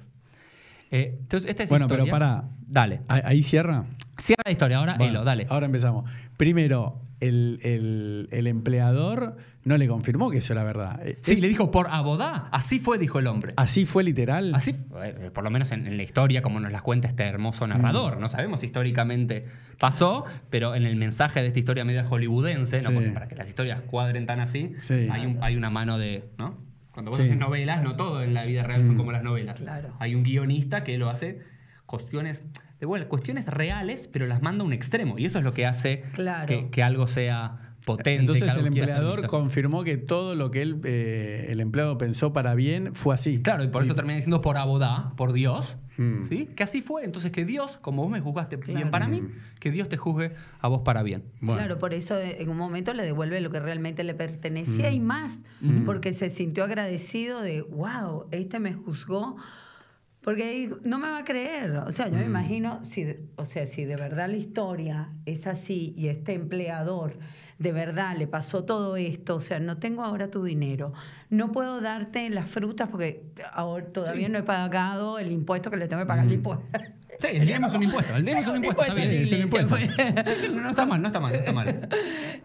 [0.92, 2.46] Eh, entonces, esta es bueno, pero para.
[2.68, 3.02] Dale.
[3.08, 3.86] Ahí cierra.
[4.18, 5.46] Cierra la historia, ahora Elo, dale.
[5.50, 6.10] Ahora empezamos.
[6.38, 11.02] Primero, el, empleador no le confirmó que eso era verdad.
[11.22, 12.50] Sí, le dijo por abodá.
[12.52, 13.54] Así fue, dijo el hombre.
[13.58, 14.54] ¿Así fue literal?
[14.56, 18.18] Así, eh, por lo menos en, la historia, como nos las cuenta este hermoso narrador.
[18.18, 18.22] Mm.
[18.22, 19.44] No sabemos si históricamente
[19.78, 22.82] pasó, pero en el mensaje de esta historia media hollywoodense,
[23.14, 26.24] para que las historias cuadren tan así, hay, hay una mano de.
[26.38, 26.68] ¿no?
[26.98, 28.98] Cuando vos haces novelas, no todo en la vida real son mm.
[28.98, 29.60] como las novelas.
[29.60, 29.94] Claro.
[30.00, 31.44] Hay un guionista que lo hace
[31.86, 32.44] cuestiones
[32.80, 35.20] de bueno, cuestiones reales, pero las manda a un extremo.
[35.20, 36.06] Y eso es lo que hace
[36.72, 38.20] que, algo sea potente.
[38.20, 42.94] Entonces el empleador confirmó que todo lo que él, eh, el empleado pensó para bien
[42.94, 43.42] fue así.
[43.42, 45.78] Claro, y por eso termina diciendo por abodá, por Dios.
[45.98, 46.26] Hmm.
[46.30, 46.50] ¿Sí?
[46.56, 47.06] Que así fue.
[47.06, 49.24] Entonces, que Dios, como vos me juzgaste bien para mí,
[49.60, 51.24] que Dios te juzgue a vos para bien.
[51.40, 55.04] Claro, por eso en un momento le devuelve lo que realmente le pertenecía y hmm.
[55.04, 55.86] más, hmm.
[55.86, 59.38] porque se sintió agradecido de, wow, este me juzgó
[60.28, 61.72] porque no me va a creer.
[61.88, 65.94] O sea, yo me imagino, si, o sea, si de verdad la historia es así
[65.96, 67.18] y este empleador
[67.60, 70.94] de verdad le pasó todo esto, o sea, no tengo ahora tu dinero,
[71.30, 75.88] no puedo darte las frutas porque ahora todavía no he pagado el impuesto que le
[75.88, 76.34] tengo que pagar mm.
[76.34, 76.66] impuesto.
[77.20, 78.16] Sí, el diezmo es un impuesto.
[78.16, 78.82] El diezmo es un impuesto.
[78.84, 79.78] Está bien, es un impuesto.
[80.54, 81.90] No, está mal, no está mal, no está mal.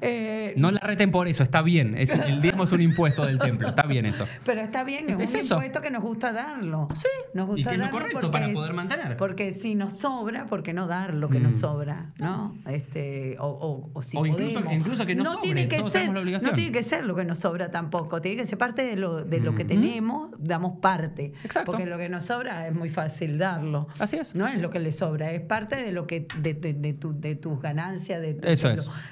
[0.04, 1.96] Eh, no la reten por eso, está bien.
[1.96, 4.26] el diezmo es un impuesto del templo, está bien eso.
[4.44, 6.88] Pero está bien, es, un impuesto que nos gusta darlo.
[7.00, 7.08] Sí.
[7.34, 9.16] Nos gusta y que es lo correcto para poder mantener.
[9.16, 11.58] Porque si nos sobra, ¿por qué no dar lo que nos mm.
[11.58, 12.12] sobra?
[12.18, 12.56] ¿No?
[12.66, 14.72] Este, o, o, si incluso, podemos.
[14.72, 17.68] incluso que no, sobre, tiene que ser, no tiene que ser lo que nos sobra
[17.68, 18.20] tampoco.
[18.20, 21.32] Tiene que ser parte de lo, de lo que tenemos, damos parte.
[21.44, 21.70] Exacto.
[21.70, 23.86] Porque lo que nos sobra es muy fácil darlo.
[24.00, 24.34] Así es.
[24.34, 27.34] No es lo que le sobra, es parte de lo que de, de, tu, de
[27.34, 28.34] tus ganancias, de,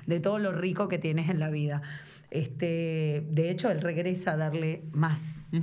[0.06, 1.82] de todo lo rico que tienes en la vida.
[2.30, 5.58] Este, de hecho, él regresa a darle más mm.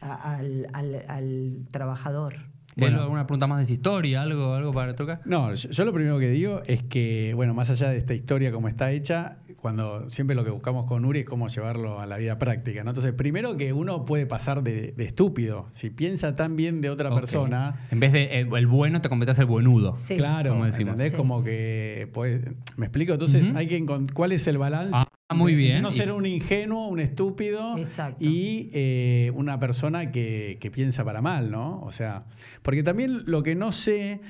[0.00, 2.36] al, al, al trabajador.
[2.76, 4.22] Bueno, ¿alguna pregunta más de esta historia?
[4.22, 5.20] ¿Algo, algo para tocar?
[5.24, 8.68] No, yo, lo primero que digo es que, bueno, más allá de esta historia como
[8.68, 12.38] está hecha, cuando siempre lo que buscamos con Uri es cómo llevarlo a la vida
[12.38, 12.84] práctica.
[12.84, 12.90] ¿no?
[12.90, 15.68] Entonces, primero que uno puede pasar de, estúpido.
[15.72, 17.86] Si piensa tan bien de otra persona.
[17.90, 19.96] En vez de el, bueno, te conviertes el buenudo.
[19.96, 20.16] Sí.
[20.16, 21.00] Claro, como decimos.
[21.16, 22.08] Como que.
[22.12, 22.42] Pues,
[22.76, 23.12] ¿Me explico?
[23.12, 24.96] Entonces, hay que ¿cuál es el balance?
[25.30, 25.82] Ah, muy bien.
[25.82, 27.76] no ser un ingenuo, un estúpido
[28.20, 31.80] y eh, una persona que, que piensa para mal, ¿no?
[31.80, 32.24] O sea,
[32.62, 34.20] porque también lo que no sé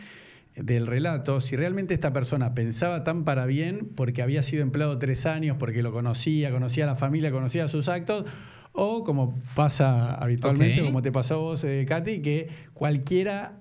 [0.63, 5.27] del relato, si realmente esta persona pensaba tan para bien porque había sido empleado tres
[5.27, 8.25] años, porque lo conocía, conocía a la familia, conocía sus actos,
[8.73, 13.59] o como pasa habitualmente, como te pasó a vos, eh, Katy, que cualquiera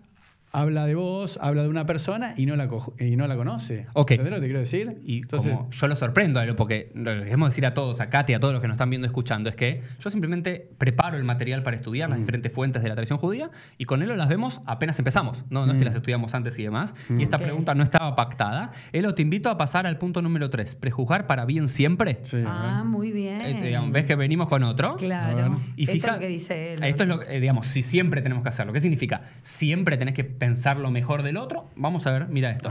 [0.57, 2.67] habla de vos, habla de una persona y no la,
[2.99, 3.85] y no la conoce.
[3.95, 5.01] ¿Entendés lo que te quiero decir?
[5.05, 8.39] Y Entonces, yo lo sorprendo, porque lo que queremos decir a todos, a Katy, a
[8.39, 11.61] todos los que nos están viendo y escuchando, es que yo simplemente preparo el material
[11.61, 12.21] para estudiar las mm.
[12.21, 15.43] diferentes fuentes de la tradición judía y con él las vemos apenas empezamos.
[15.49, 15.85] No, no es que mm.
[15.85, 16.95] las estudiamos antes y demás.
[17.15, 18.71] Y esta pregunta no estaba pactada.
[18.93, 20.75] Elo, te invito a pasar al punto número 3.
[20.75, 22.19] ¿Prejuzgar para bien siempre?
[22.47, 23.41] ah, muy bien.
[23.41, 24.95] Eh, ¿Ves que venimos con otro?
[24.95, 25.61] Claro.
[25.75, 26.83] Y esto es lo que dice él.
[26.83, 28.73] Esto es lo que, digamos, si siempre tenemos que hacerlo.
[28.73, 29.21] ¿Qué significa?
[29.41, 30.46] Siempre tenés que pensar
[30.77, 31.69] lo mejor del otro.
[31.75, 32.69] Vamos a ver, mira esto.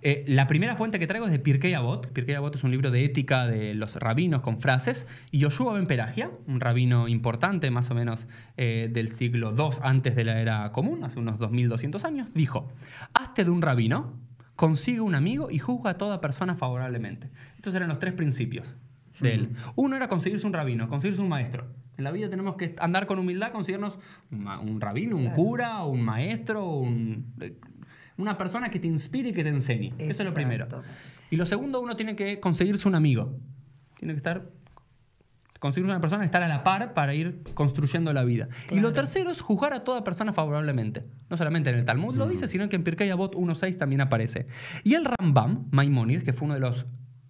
[0.00, 2.12] Eh, la primera fuente que traigo es de Pirkei Avot.
[2.12, 5.06] Pirkei Avot es un libro de ética de los rabinos con frases.
[5.30, 10.14] Y Yoshua Ben Peragia, un rabino importante, más o menos eh, del siglo II antes
[10.14, 12.68] de la era común, hace unos 2200 años, dijo:
[13.12, 14.14] Hazte de un rabino,
[14.54, 17.30] consigue un amigo y juzga a toda persona favorablemente.
[17.56, 18.76] Estos eran los tres principios
[19.20, 19.50] de él.
[19.76, 21.66] Uno era conseguirse un rabino, conseguirse un maestro.
[21.96, 23.98] En la vida tenemos que andar con humildad, conseguirnos
[24.30, 26.82] un, rabino, un cura, un maestro,
[28.16, 29.94] una persona que te inspire y que te enseñe.
[29.98, 30.68] Eso es lo primero.
[31.30, 33.36] Y lo segundo, uno tiene que conseguirse un amigo.
[33.98, 34.48] Tiene que estar
[35.58, 38.48] conseguirse una persona, estar a la par para ir construyendo la vida.
[38.70, 41.04] Y lo tercero es juzgar a toda persona favorablemente.
[41.28, 44.46] No solamente en el Talmud lo dice, sino que en Pirkei Avot 1.6 también aparece.
[44.84, 46.86] Y el Rambam, Maimonides, que fue uno de los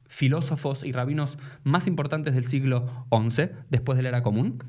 [0.08, 4.64] filósofos y rabinos más importantes del siglo XI, después de la era común.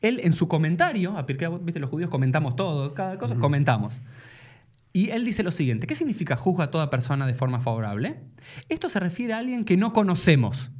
[0.00, 4.00] Él en su comentario, a Pirkei viste, los judíos comentamos todo, cada cosa, comentamos.
[4.92, 8.20] Y él dice lo siguiente, ¿qué significa juzga a toda persona de forma favorable?
[8.68, 10.70] Esto se refiere a alguien que no conocemos.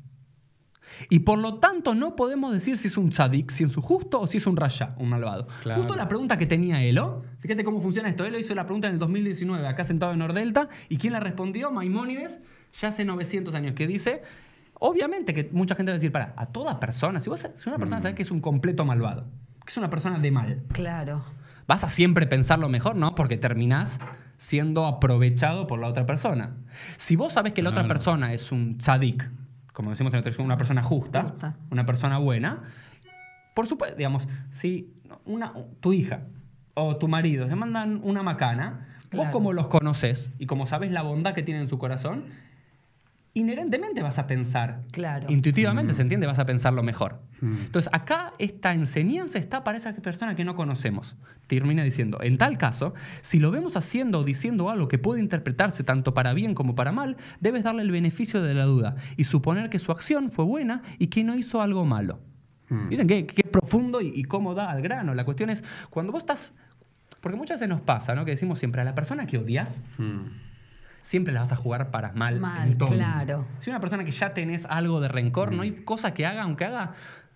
[1.09, 4.21] Y por lo tanto no podemos decir si es un tzadik, si es un justo
[4.21, 5.47] o si es un rasha, un malvado.
[5.77, 8.95] Justo la pregunta que tenía Elo, fíjate cómo funciona esto, Elo hizo la pregunta en
[8.95, 11.71] el 2019, acá sentado en Nordelta, y ¿quién la respondió?
[11.71, 12.41] Maimónides,
[12.81, 14.23] ya hace 900 años, que dice,
[14.75, 17.79] obviamente que mucha gente va a decir, para, a toda persona, si, vos, si una
[17.79, 18.03] persona mm.
[18.03, 19.27] sabe que es un completo malvado,
[19.65, 20.63] que es una persona de mal.
[20.73, 21.23] Claro.
[21.67, 23.15] Vas a siempre pensar lo mejor, ¿no?
[23.15, 24.01] Porque terminás
[24.37, 26.57] siendo aprovechado por la otra persona.
[26.97, 29.31] Si vos sabes que la otra persona es un tzadik,
[29.73, 31.35] como decimos en una persona justa,
[31.71, 32.65] una persona buena,
[33.55, 34.93] por supuesto, digamos, si
[35.25, 36.23] una, tu hija
[36.75, 41.03] o tu marido te mandan una macana, vos como los conoces y como sabes la
[41.03, 42.25] bondad que tienen en su corazón,
[43.35, 44.83] inherentemente vas a pensar.
[44.91, 45.27] Claro.
[45.31, 45.97] Intuitivamente, mm.
[45.97, 47.21] se entiende, vas a pensar lo mejor.
[47.41, 47.53] Mm.
[47.65, 51.17] Entonces, acá esta enseñanza está para esa persona que no conocemos.
[51.47, 55.83] Termina diciendo, en tal caso, si lo vemos haciendo o diciendo algo que puede interpretarse
[55.83, 59.71] tanto para bien como para mal, debes darle el beneficio de la duda y suponer
[59.71, 62.21] que su acción fue buena y que no hizo algo malo.
[62.69, 62.89] Mm.
[62.89, 65.15] Dicen que, es profundo y, cómo da al grano.
[65.15, 66.55] La cuestión es, cuando vos estás...
[67.21, 68.25] Porque muchas veces nos pasa, ¿no?
[68.25, 69.81] Que decimos siempre, a la persona que odias
[71.03, 72.41] siempre las vas a jugar para mal.
[72.41, 73.47] Mal, claro.
[73.59, 75.85] Si una persona que ya tenés algo de rencor, no hay mm.
[75.85, 76.93] cosa que haga, aunque haga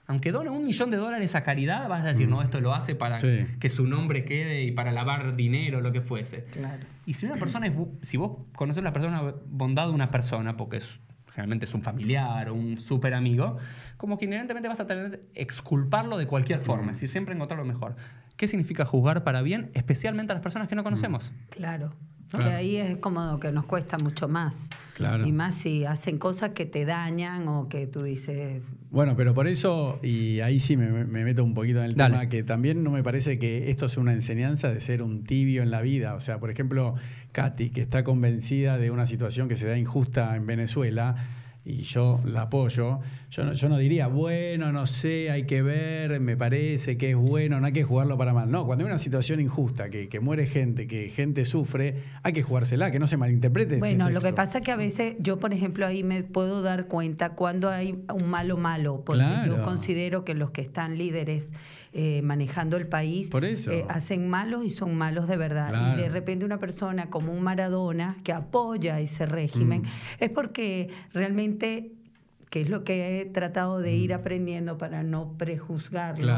[0.08, 2.30] aunque done un millón de dólares a caridad, vas a decir, mm.
[2.30, 6.00] no, esto lo hace para que su nombre quede y para lavar dinero, lo que
[6.00, 6.44] fuese.
[6.44, 6.84] Claro.
[7.06, 10.76] Y si una persona es, si vos conoces la persona, bondad de una persona, porque
[10.76, 11.00] es,
[11.30, 13.58] generalmente es un familiar o un súper amigo,
[13.96, 16.94] como que inherentemente vas a tener exculparlo de cualquier forma, mm.
[16.94, 17.96] si siempre encontrar lo mejor.
[18.36, 21.32] ¿Qué significa juzgar para bien, especialmente a las personas que no conocemos?
[21.50, 21.94] Claro.
[22.30, 24.70] Que ahí es como que nos cuesta mucho más.
[25.24, 28.62] Y más si hacen cosas que te dañan o que tú dices.
[28.90, 32.42] Bueno, pero por eso, y ahí sí me, meto un poquito en el tema, que
[32.42, 35.82] también no me parece que esto sea una enseñanza de ser un tibio en la
[35.82, 36.14] vida.
[36.14, 36.94] O sea, por ejemplo,
[37.32, 41.16] Katy, que está convencida de una situación que se da injusta en Venezuela
[41.66, 46.20] y yo la apoyo, yo no, yo no diría, bueno, no sé, hay que ver,
[46.20, 48.48] me parece que es bueno, no hay que jugarlo para mal.
[48.48, 52.92] No, cuando hay una situación injusta, que, muere gente, que gente sufre, hay que jugársela,
[52.92, 53.74] que no se malinterprete.
[53.74, 56.62] Este bueno, lo que pasa es que a veces yo, por ejemplo, ahí me puedo
[56.62, 61.50] dar cuenta cuando hay un malo malo, porque yo considero que los que están líderes
[61.98, 65.94] eh, manejando el país eh, hacen malos y son malos de verdad.
[65.94, 69.86] Y de repente una persona como un Maradona que apoya ese régimen mm.
[70.18, 71.92] es porque realmente
[72.50, 74.14] que es lo que he tratado de ir mm.
[74.14, 76.36] aprendiendo para no prejuzgarlo.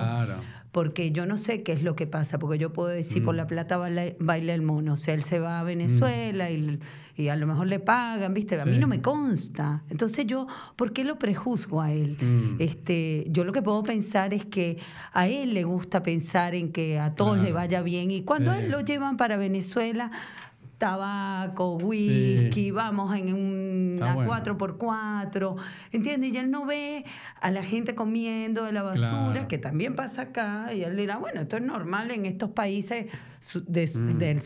[0.71, 3.39] Porque yo no sé qué es lo que pasa, porque yo puedo decir, por mm.
[3.39, 6.79] la plata baila, el mono, o sea, él se va a Venezuela y
[7.19, 8.61] y a lo mejor le pagan, ¿viste?
[8.61, 9.83] A mí no me consta.
[9.91, 12.17] Entonces yo, ¿por qué lo prejuzgo a él?
[12.21, 12.63] Mm.
[12.63, 14.79] Este, yo lo que puedo pensar es que
[15.13, 18.71] a él le gusta pensar en que a todos le vaya bien y cuando él
[18.71, 20.13] lo llevan para Venezuela,
[20.79, 25.57] tabaco, whisky, vamos en una 4x4,
[25.91, 26.33] ¿entiendes?
[26.33, 27.05] Y él no ve
[27.41, 31.41] a la gente comiendo de la basura, que también pasa acá, y él dirá, bueno,
[31.41, 33.07] esto es normal en estos países
[33.67, 34.19] de, mm.
[34.19, 34.41] del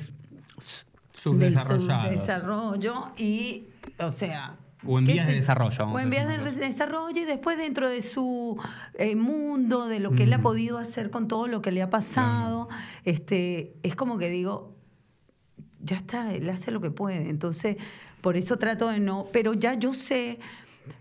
[1.24, 1.54] del
[2.10, 4.56] desarrollo y, o sea...
[4.84, 5.86] O en vías de desarrollo.
[5.86, 8.60] O en vías de desarrollo y después dentro de su
[8.94, 11.88] eh, mundo, de lo que él ha podido hacer con todo lo que le ha
[11.88, 12.68] pasado,
[13.04, 14.74] este, es como que digo,
[15.80, 17.28] ya está, él hace lo que puede.
[17.28, 17.76] Entonces,
[18.20, 20.40] por eso trato de no, pero ya yo sé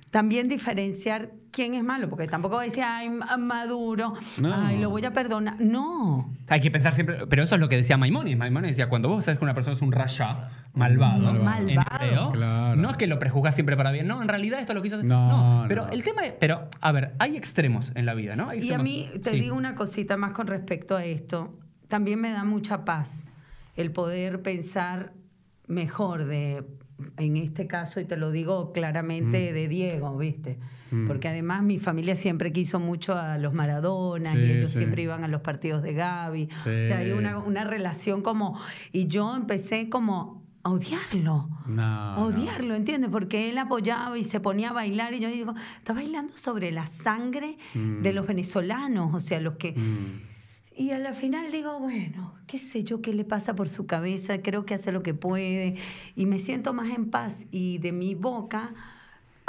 [0.10, 4.14] también diferenciar quién es malo, porque tampoco va a decir, ay, Maduro,
[4.44, 5.56] ay, lo voy a perdonar.
[5.60, 6.34] No.
[6.50, 8.38] Hay que pensar siempre, pero eso es lo que decía Maimonides.
[8.38, 12.76] Maimonides decía, cuando vos sabes que una persona es un rasha, malvado, malvado.
[12.76, 15.08] no es que lo prejuzgas siempre para bien, no, en realidad esto lo quiso hacer.
[15.08, 18.54] No, pero el tema es, pero a ver, hay extremos en la vida, ¿no?
[18.54, 22.44] y a mí te digo una cosita más con respecto a esto, también me da
[22.44, 23.28] mucha paz
[23.76, 25.14] el poder pensar
[25.68, 26.66] mejor de
[27.18, 29.54] en este caso, y te lo digo claramente, mm.
[29.54, 30.58] de Diego, ¿viste?
[30.92, 31.08] Mm.
[31.08, 35.28] Porque además mi familia siempre quiso mucho a los Maradonas y ellos siempre iban a
[35.28, 36.50] los partidos de Gaby.
[36.62, 38.60] O sea, hay una, una relación como...
[38.92, 41.50] Y yo empecé como a odiarlo.
[41.66, 43.10] No, odiarlo, ¿entiendes?
[43.10, 46.88] Porque él apoyaba y se ponía a bailar y yo digo, está bailando sobre la
[46.88, 48.16] sangre de mm.
[48.16, 49.76] los venezolanos, o sea, los que...
[50.82, 54.42] Y a la final digo, bueno, qué sé yo qué le pasa por su cabeza,
[54.42, 55.76] creo que hace lo que puede
[56.16, 58.74] y me siento más en paz y de mi boca,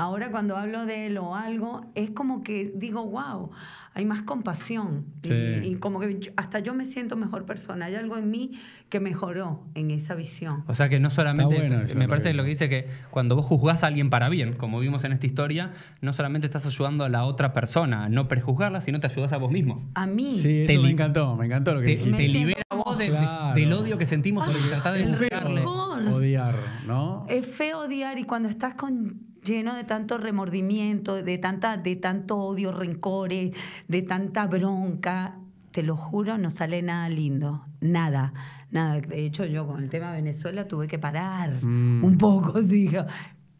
[0.02, 3.50] ahora cuando hablo de él o algo, es como que digo, wow,
[3.94, 5.06] hay más compasión.
[5.22, 7.86] Y, como que hasta yo me siento mejor persona.
[7.86, 8.52] Hay algo en mí
[8.88, 10.64] que mejoró en esa visión.
[10.66, 13.88] O sea que no solamente, me parece lo que dice que cuando vos juzgás a
[13.88, 17.52] alguien para bien, como vimos en esta historia, no solamente estás ayudando a la otra
[17.52, 19.90] persona a no prejuzgarla, sino te ayudas a vos mismo.
[19.94, 20.38] A mí.
[20.40, 23.98] Sí, eso me encantó, me encantó lo que te, te libera a vos del odio
[23.98, 25.72] que sentimos por tratar de
[26.12, 26.54] Odiar,
[26.86, 27.26] ¿no?
[27.28, 32.38] Es feo odiar y cuando estás con lleno de tanto remordimiento, de, tanta, de tanto
[32.38, 33.54] odio, rencores,
[33.88, 35.38] de tanta bronca.
[35.72, 37.64] Te lo juro, no sale nada lindo.
[37.80, 38.32] Nada,
[38.70, 39.00] nada.
[39.00, 42.04] De hecho, yo con el tema de Venezuela tuve que parar mm.
[42.04, 42.60] un poco.
[42.62, 43.04] Digo,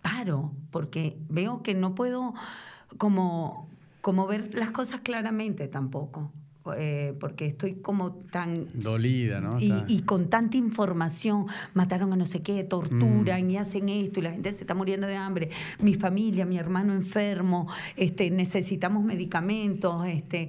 [0.02, 2.34] paro, porque veo que no puedo
[2.98, 3.68] como,
[4.00, 6.32] como ver las cosas claramente tampoco.
[6.76, 8.68] Eh, porque estoy como tan...
[8.72, 9.56] Dolida, ¿no?
[9.60, 13.50] Y, con tanta información, mataron a no sé qué, torturan mm.
[13.50, 16.94] y hacen esto y la gente se está muriendo de hambre, mi familia, mi hermano
[16.94, 20.48] enfermo, este, necesitamos medicamentos, este,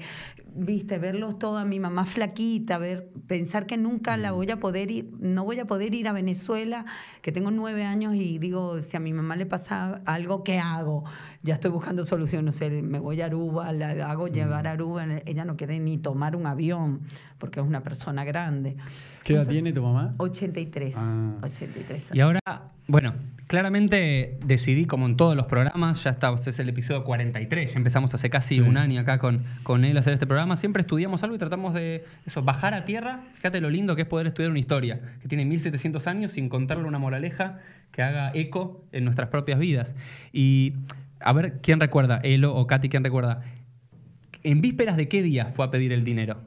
[0.56, 5.12] viste, verlos todos, mi mamá flaquita, ver, pensar que nunca la voy a poder ir,
[5.20, 6.86] no voy a poder ir a Venezuela,
[7.22, 11.04] que tengo nueve años y digo, si a mi mamá le pasa algo, ¿qué hago?
[11.42, 14.72] Ya estoy buscando solución, no sé, me voy a Aruba, la hago llevar a.
[14.72, 17.02] Aruba, ella no quiere ni tomar un avión,
[17.38, 18.78] porque es una persona grande.
[19.24, 20.16] ¿Qué edad tiene tu mamá?
[20.18, 20.96] 83,
[21.42, 22.16] 83 ah.
[22.16, 22.39] Y ahora,
[22.88, 23.13] bueno,
[23.48, 28.14] claramente decidí, como en todos los programas, ya está, es el episodio 43, ya empezamos
[28.14, 31.36] hace casi un año acá con, con él a hacer este programa, siempre estudiamos algo
[31.36, 34.60] y tratamos de eso, bajar a tierra, fíjate lo lindo que es poder estudiar una
[34.60, 37.60] historia, que tiene 1700 años sin contarle una moraleja
[37.92, 39.96] que haga eco en nuestras propias vidas.
[40.32, 40.74] Y
[41.20, 42.20] a ver, ¿quién recuerda?
[42.24, 43.44] Elo o Katy, ¿quién recuerda?
[44.44, 46.42] ¿En vísperas de qué día fue a pedir el dinero?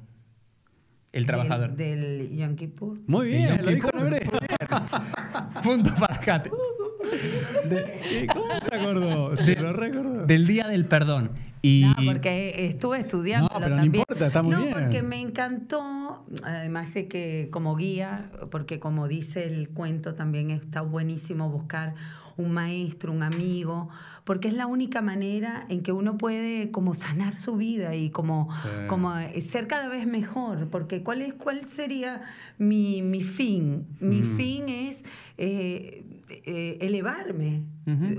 [1.12, 1.74] El trabajador.
[1.76, 2.98] Del, del Kippur.
[3.06, 3.88] Muy bien, lo dijo
[5.62, 6.50] Punto para Katy.
[8.32, 9.34] ¿Cómo se acordó?
[9.60, 10.26] lo recordó.
[10.26, 11.30] Del Día del Perdón.
[11.62, 11.84] Y...
[11.84, 13.48] No, porque estuve estudiando.
[13.52, 18.30] No, pero no importa, está muy no, porque me encantó, además de que como guía,
[18.50, 21.94] porque como dice el cuento, también está buenísimo buscar
[22.36, 23.88] un maestro, un amigo,
[24.24, 28.48] porque es la única manera en que uno puede como sanar su vida y como,
[28.88, 29.14] como
[29.48, 32.22] ser cada vez mejor, porque ¿cuál, es, cuál sería
[32.58, 33.86] mi, mi fin?
[34.00, 34.36] Mi mm.
[34.36, 35.04] fin es...
[35.38, 37.62] Eh, eh, elevarme.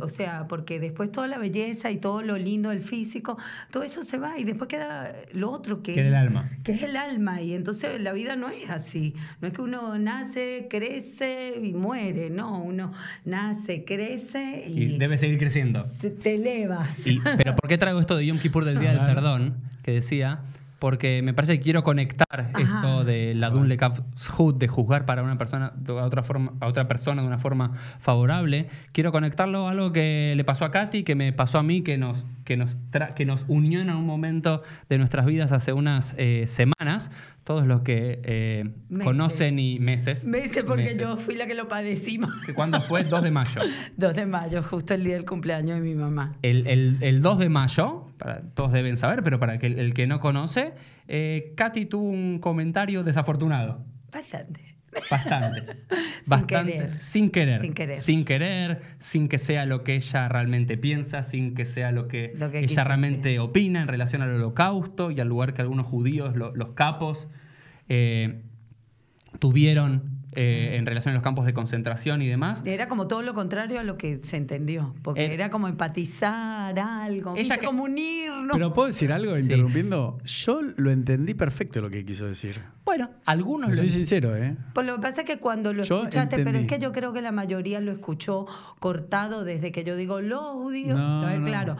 [0.02, 3.38] O sea, porque después toda la belleza y todo lo lindo del físico,
[3.70, 6.50] todo eso se va y después queda lo otro que, es el alma.
[6.64, 7.42] Que es el alma.
[7.42, 9.14] Y entonces la vida no es así.
[9.42, 12.30] No es que uno nace, crece y muere.
[12.30, 12.94] No, uno
[13.26, 14.98] nace, crece y.
[14.98, 15.86] debe seguir creciendo.
[16.24, 16.90] Te elevas.
[17.36, 19.58] pero ¿por qué traigo esto de Yom Kippur del Día del Perdón?
[19.84, 20.44] Que decía
[20.80, 25.74] porque me parece que quiero conectar esto de la Dunle de juzgar para una persona
[25.88, 30.34] a otra forma a otra persona de una forma favorable quiero conectarlo a algo que
[30.36, 32.78] le pasó a Katy que me pasó a mí que nos que nos,
[33.16, 37.12] que nos unió en un momento de nuestras vidas hace unas eh, semanas.
[37.44, 38.72] Todos los que eh,
[39.04, 40.24] conocen y meses.
[40.24, 42.32] Meses, porque yo fui la que lo padecimos.
[42.56, 43.04] ¿Cuándo fue?
[43.04, 43.62] 2 de mayo.
[43.98, 46.38] 2 de mayo, justo el día del cumpleaños de mi mamá.
[46.42, 50.08] El, el, el 2 de mayo, para, todos deben saber, pero para que el, que
[50.08, 50.74] no conoce,
[51.08, 53.84] eh, Katy tuvo un comentario desafortunado.
[54.12, 54.76] Bastante.
[55.10, 55.62] Bastante.
[56.22, 56.74] sin Bastante.
[56.74, 57.02] Querer.
[57.02, 57.62] Sin querer.
[57.62, 57.96] Sin querer.
[57.98, 62.34] Sin querer, sin que sea lo que ella realmente piensa, sin que sea lo que,
[62.54, 67.28] ella realmente opina en relación al holocausto y al lugar que algunos judíos, los capos,
[67.90, 68.42] eh,
[69.40, 72.62] tuvieron eh, en relación a los campos de concentración y demás.
[72.64, 76.78] Era como todo lo contrario a lo que se entendió, porque eh, era como empatizar
[76.78, 78.52] algo, ella como unirnos.
[78.54, 80.20] Pero puedo decir algo interrumpiendo.
[80.26, 82.62] Yo lo entendí perfecto lo que quiso decir.
[82.86, 83.76] Bueno, algunos lo.
[83.76, 84.56] Soy sincero, ¿eh?
[84.74, 87.22] Pues lo que pasa es que cuando lo escuchaste, pero es que yo creo que
[87.22, 88.46] la mayoría lo escuchó
[88.80, 91.00] cortado desde que yo digo los judíos.
[91.46, 91.78] claro.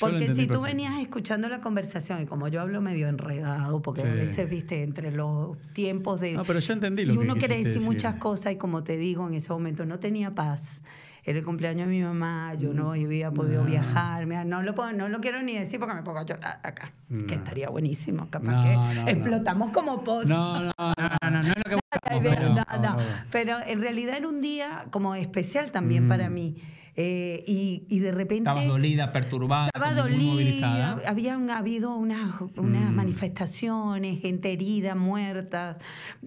[0.00, 4.12] Porque si tú venías escuchando la conversación, y como yo hablo medio enredado, porque a
[4.12, 6.32] veces, viste, entre los tiempos de.
[6.32, 8.96] No, pero yo entendí lo y que uno quiere decir muchas cosas y como te
[8.96, 10.82] digo, en ese momento no tenía paz.
[11.22, 13.04] Era el cumpleaños de mi mamá, yo no mm.
[13.04, 14.26] había podido viajar.
[14.26, 16.92] no, lo puedo, no lo quiero ni decir porque me pongo a llorar acá.
[17.28, 18.28] Que estaría buenísimo.
[18.30, 20.28] Capaz que explotamos como post.
[20.28, 21.80] No, no, no, no, no, es lo que
[22.22, 22.96] pero,
[23.30, 26.32] pero en realidad era un día como especial también para mm.
[26.32, 26.56] mí.
[27.02, 28.50] Eh, y, de repente...
[28.50, 29.66] Estaba dolida, perturbada.
[29.74, 32.94] Estaba dolida, habían habido unas, unas mm.
[32.94, 35.78] manifestaciones, gente herida, muertas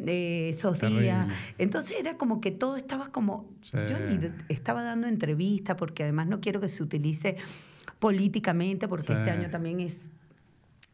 [0.07, 1.27] eh, esos días.
[1.59, 3.45] Entonces era como que todo estaba como...
[3.71, 7.37] Yo ni estaba dando entrevista porque además no quiero que se utilice
[7.99, 10.09] políticamente porque este año también es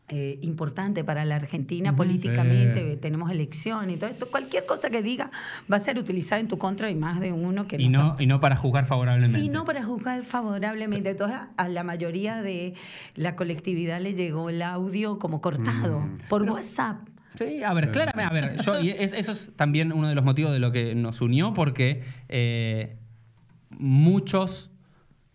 [0.09, 4.29] eh, importante para la Argentina políticamente, tenemos elección y todo esto.
[4.29, 5.31] Cualquier cosa que diga
[5.71, 8.15] va a ser utilizada en tu contra y más de uno que y no.
[8.19, 9.45] y no para juzgar favorablemente.
[9.45, 11.11] Y no para juzgar favorablemente.
[11.11, 12.73] Entonces, a la mayoría de
[13.15, 16.15] la colectividad le llegó el audio como cortado mm.
[16.29, 17.07] por WhatsApp.
[17.37, 20.51] Sí, a ver, claramente, a ver, yo, y eso es también uno de los motivos
[20.51, 22.97] de lo que nos unió, porque eh,
[23.77, 24.68] muchos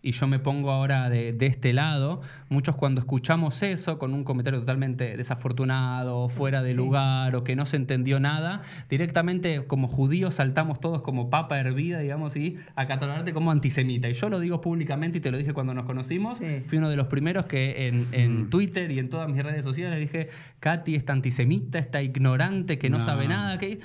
[0.05, 4.59] y yo me pongo ahora de, este lado, muchos cuando escuchamos eso con un comentario
[4.59, 10.79] totalmente desafortunado, fuera de lugar o que no se entendió nada, directamente como judíos saltamos
[10.79, 14.07] todos como papa hervida, digamos, y a catalogarte como antisemita.
[14.07, 16.37] Y yo lo digo públicamente y te lo dije cuando nos conocimos.
[16.67, 18.49] Fui uno de los primeros que en, mm.
[18.51, 22.99] Twitter y en todas mis redes sociales dije, Katy está antisemita, está ignorante, que no,
[22.99, 23.57] sabe nada.
[23.57, 23.79] que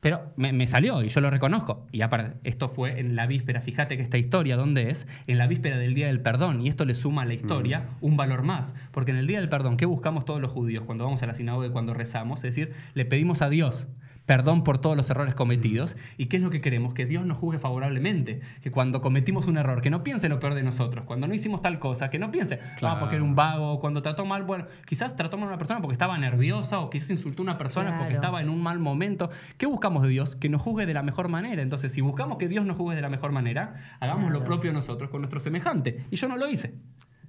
[0.00, 1.86] pero me, salió y yo lo reconozco.
[1.90, 5.06] Y aparte, esto fue en la víspera, fíjate que esta historia, ¿dónde es?
[5.26, 6.60] En la víspera del Día del Perdón.
[6.64, 8.04] Y esto le suma a la historia mm.
[8.04, 8.74] un valor más.
[8.92, 11.34] Porque en el Día del Perdón, ¿qué buscamos todos los judíos cuando vamos a la
[11.34, 12.38] sinagoga y cuando rezamos?
[12.38, 13.88] Es decir, le pedimos a Dios
[14.28, 15.96] perdón por todos los errores cometidos.
[16.18, 16.92] ¿Y qué es lo que queremos?
[16.92, 18.40] Que Dios nos juzgue favorablemente.
[18.62, 21.06] Que cuando cometimos un error, que no piense lo peor de nosotros.
[21.06, 24.26] Cuando no hicimos tal cosa, que no piense, ah, porque era un vago, cuando trató
[24.26, 27.44] mal, bueno, quizás trató mal a una persona porque estaba nerviosa o quizás insultó a
[27.44, 29.30] una persona porque estaba en un mal momento.
[29.56, 30.36] ¿Qué buscamos de Dios?
[30.36, 31.62] Que nos juzgue de la mejor manera.
[31.62, 35.08] Entonces, si buscamos que Dios nos juzgue de la mejor manera, hagamos lo propio nosotros
[35.08, 36.04] con nuestro semejante.
[36.10, 36.74] Y yo no lo hice.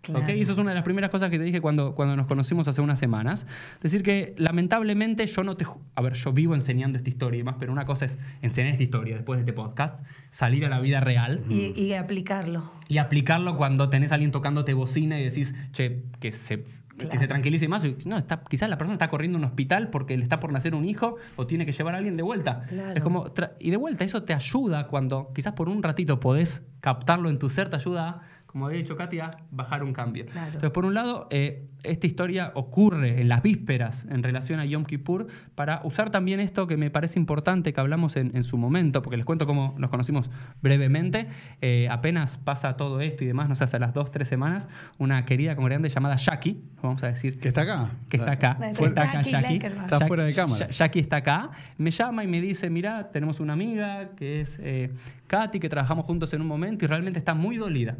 [0.07, 2.67] Y eso es una de las primeras cosas que te dije cuando, cuando nos conocimos
[2.67, 3.45] hace unas semanas.
[3.81, 5.65] Decir que lamentablemente yo no te...
[5.95, 8.83] A ver, yo vivo enseñando esta historia y más, pero una cosa es enseñar esta
[8.83, 11.43] historia después de este podcast, salir a la vida real.
[11.49, 12.71] Y, aplicarlo.
[12.87, 16.63] Y aplicarlo cuando tenés a alguien tocándote bocina y decís, che, que se,
[16.97, 17.83] que se tranquilice más.
[18.05, 20.75] No, está, quizás la persona está corriendo a un hospital porque le está por nacer
[20.75, 22.65] un hijo o tiene que llevar a alguien de vuelta.
[22.95, 27.29] Es como, y de vuelta, eso te ayuda cuando quizás por un ratito podés captarlo
[27.29, 30.25] en tu ser, te ayuda a como había dicho Katia, bajar un cambio.
[30.25, 34.85] Entonces, por un lado, eh, esta historia ocurre en las vísperas en relación a Yom
[34.85, 39.17] Kippur para usar también esto que me parece importante que hablamos en, su momento, porque
[39.17, 40.31] les cuento cómo nos conocimos
[40.63, 41.27] brevemente.
[41.61, 45.25] Eh, apenas pasa todo esto y demás, no sé, hace las dos, tres semanas, una
[45.25, 47.39] querida congregante llamada Jackie, vamos a decir.
[47.39, 47.91] Que está acá.
[48.09, 48.57] Que está acá.
[48.71, 49.57] está acá, Jackie.
[49.57, 50.69] Está fuera de cámara.
[50.71, 51.51] Jackie está acá.
[51.77, 54.91] Me llama y me dice, mira, tenemos una amiga que es eh,
[55.27, 57.95] Katy, que trabajamos juntos en un momento y realmente está muy dolida.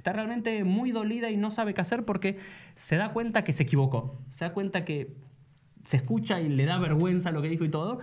[0.00, 2.38] Está realmente muy dolida y no sabe qué hacer porque
[2.74, 4.18] se da cuenta que se equivocó.
[4.30, 5.14] Se da cuenta que
[5.84, 7.98] se escucha y le da vergüenza lo que dijo y todo.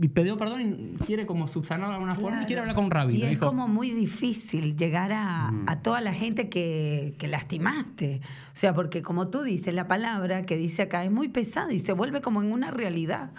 [0.00, 2.92] Y pidió perdón y quiere como subsanar de alguna forma y quiere hablar con un
[2.92, 3.18] rabino.
[3.18, 5.64] Y es como muy difícil llegar a, mm.
[5.66, 8.20] a toda la gente que, que, lastimaste.
[8.52, 11.80] O sea, porque como tú dices, la palabra que dice acá es muy pesada y
[11.80, 13.32] se vuelve como en una realidad.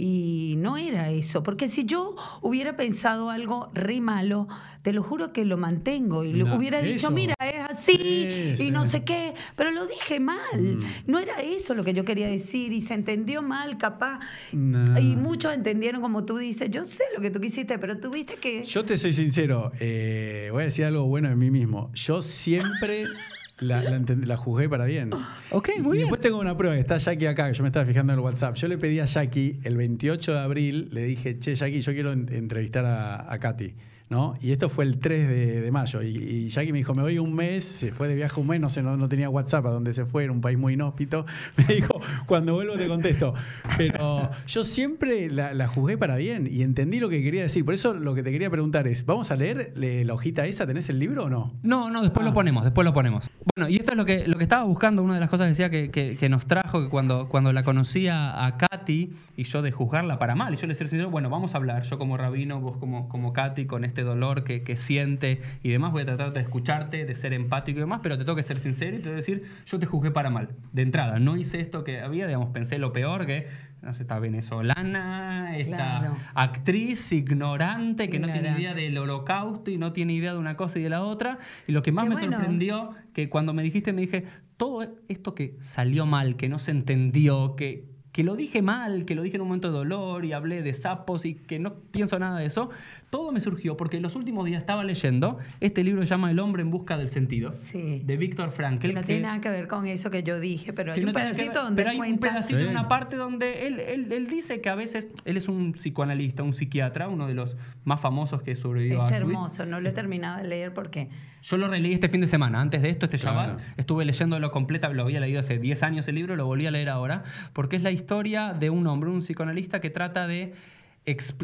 [0.00, 4.46] Y no era eso, porque si yo hubiera pensado algo re malo,
[4.82, 8.86] te lo juro que lo mantengo y le hubiera dicho, mira, es así y no
[8.86, 10.38] sé qué, pero lo dije mal.
[10.56, 10.84] Mm.
[11.08, 14.20] No era eso lo que yo quería decir y se entendió mal, capaz.
[14.52, 18.36] Y muchos entendieron como tú dices, yo sé lo que tú quisiste, pero tú viste
[18.36, 18.62] que...
[18.62, 21.90] Yo te soy sincero, eh, voy a decir algo bueno de mí mismo.
[21.92, 23.06] Yo siempre...
[23.60, 25.10] La, la, juzgué para bien.
[25.50, 27.84] Ok, muy y después tengo una prueba, que está Jackie acá, que yo me estaba
[27.84, 28.54] fijando en el WhatsApp.
[28.54, 32.12] Yo le pedí a Jackie el 28 de abril, le dije, che, Jackie, yo quiero
[32.12, 33.74] entrevistar a, a Katy.
[34.10, 34.36] ¿No?
[34.40, 36.02] Y esto fue el 3 de, mayo.
[36.02, 38.70] Y, Jackie me dijo, me voy un mes, se fue de viaje un mes, no
[38.70, 41.24] sé, no, tenía WhatsApp a donde se fue, era un país muy inhóspito.
[41.56, 43.34] Me dijo, cuando vuelvo te contesto.
[43.76, 47.64] Pero yo siempre la, la, juzgué para bien y entendí lo que quería decir.
[47.64, 50.66] Por eso lo que te quería preguntar es, ¿vamos a leer la hojita esa?
[50.66, 51.52] ¿Tenés el libro o no?
[51.62, 52.34] No, no, después lo ah.
[52.34, 53.30] ponemos, después lo ponemos.
[53.56, 55.48] Bueno, y esto es lo que, lo que estaba buscando, una de las cosas que
[55.48, 59.72] decía que, que, nos trajo, que cuando, cuando la conocía a Katy y yo de
[59.72, 62.76] juzgarla para mal, y yo le decía, bueno, vamos a hablar, yo como rabino, vos
[62.78, 66.40] como, como Katy, con este dolor que, que siente y demás, voy a tratar de
[66.40, 69.14] escucharte, de ser empático y demás, pero te tengo que ser sincero y te voy
[69.14, 72.50] a decir, yo te juzgué para mal, de entrada, no hice esto que había, digamos,
[72.50, 73.46] pensé lo peor, que
[73.82, 79.92] no sé, esta venezolana, esta actriz ignorante que no tiene idea del holocausto y no
[79.92, 81.38] tiene idea de una cosa y de la otra.
[81.66, 84.24] Y lo que más me sorprendió, que cuando me dijiste, me dije,
[84.56, 89.14] todo esto que salió mal, que no se entendió, que, que lo dije mal, que
[89.14, 92.18] lo dije en un momento de dolor y hablé de sapos y que no pienso
[92.18, 92.70] nada de eso,
[93.10, 96.38] todo me surgió porque en los últimos días estaba leyendo este libro se llama El
[96.40, 98.88] hombre en busca del sentido, de Víctor Frankl.
[98.88, 101.62] Que no tiene nada que ver con eso que yo dije, pero hay un pedacito
[101.62, 105.36] donde Pero hay un pedacito, una parte donde él, él, dice que a veces, él
[105.36, 109.66] es un psicoanalista, un psiquiatra, uno de los más famosos que sobrevivió a Es hermoso,
[109.66, 111.08] no lo he terminado de leer porque...
[111.42, 114.88] Yo lo releí este fin de semana, antes de esto, este Shabbat, estuve leyéndolo completa,
[114.90, 117.22] lo había leído hace 10 años el libro, lo volví a leer ahora,
[117.52, 120.54] porque es la historia de un hombre, un psicoanalista que trata de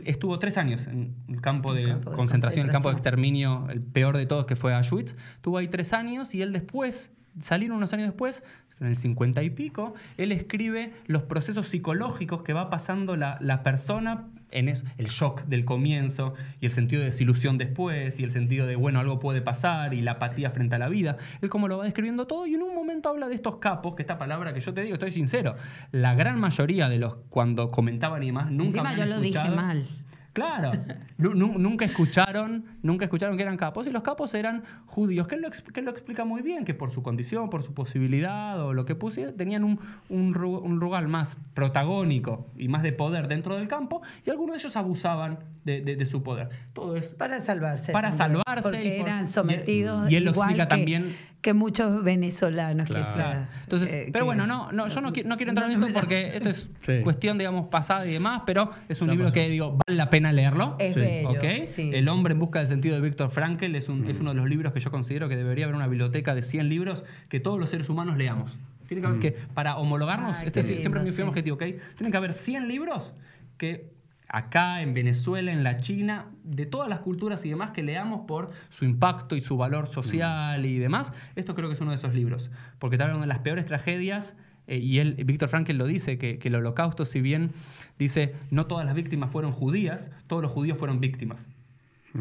[0.05, 4.27] estuvo tres años en el campo de, concentración, el campo de exterminio, el peor de
[4.27, 5.17] todos que fue Auschwitz.
[5.41, 8.43] Tuvo ahí tres años y él después, salieron unos años después,
[8.81, 13.63] en el 50 y pico, él escribe los procesos psicológicos que va pasando la, la
[13.63, 18.31] persona en eso, el shock del comienzo y el sentido de desilusión después y el
[18.31, 21.17] sentido de, bueno, algo puede pasar y la apatía frente a la vida.
[21.43, 24.03] Él como lo va describiendo todo y en un momento habla de estos capos, que
[24.03, 25.57] esta palabra que yo te digo, estoy sincero,
[25.93, 29.87] la gran mayoría de los cuando comentaban y más nunca Encima yo lo dije mal.
[30.35, 30.73] Claro,
[31.17, 35.49] nunca escucharon, nunca escucharon que eran capos y los capos eran judíos, que él, lo,
[35.49, 39.33] lo explica muy bien, que por su condición, por su posibilidad o lo que pusiera,
[39.33, 39.79] tenían un,
[40.09, 44.77] un, lugar más protagónico y más de poder dentro del campo y algunos de ellos
[44.77, 46.49] abusaban de, su poder.
[46.73, 47.93] Todo es para salvarse.
[47.93, 48.71] Para salvarse.
[48.71, 50.11] Porque eran sometidos.
[50.11, 51.15] Y, él lo explica también
[51.45, 55.93] que muchos venezolanos Entonces, eh, pero bueno, no, no, yo no, quiero, entrar en esto
[55.93, 59.99] porque esto es cuestión, digamos, pasada y demás, pero es un libro que digo, vale
[59.99, 60.75] la pena leerlo.
[60.79, 61.39] Es bello,
[61.77, 64.49] El hombre en busca del sentido de Víctor Frankl es, un, es uno de los
[64.49, 67.69] libros que yo considero que debería haber una biblioteca de 100 libros que todos los
[67.69, 68.57] seres humanos leamos.
[68.89, 71.65] Tiene que haber que, para homologarnos, este siempre es mi objetivo, ¿ok?
[71.97, 73.13] Tienen que haber 100 libros
[73.59, 73.94] que
[74.35, 78.51] acá, en Venezuela, en la China, de todas las culturas y demás que leamos por
[78.69, 81.13] su impacto y su valor social y demás.
[81.37, 83.65] Esto creo que es uno de esos libros, porque tal vez una de las peores
[83.65, 87.53] tragedias, eh, y él, Víctor Frankl lo dice, que, que el holocausto, si bien
[87.97, 91.47] dice, no todas las víctimas fueron judías, todos los judíos fueron víctimas.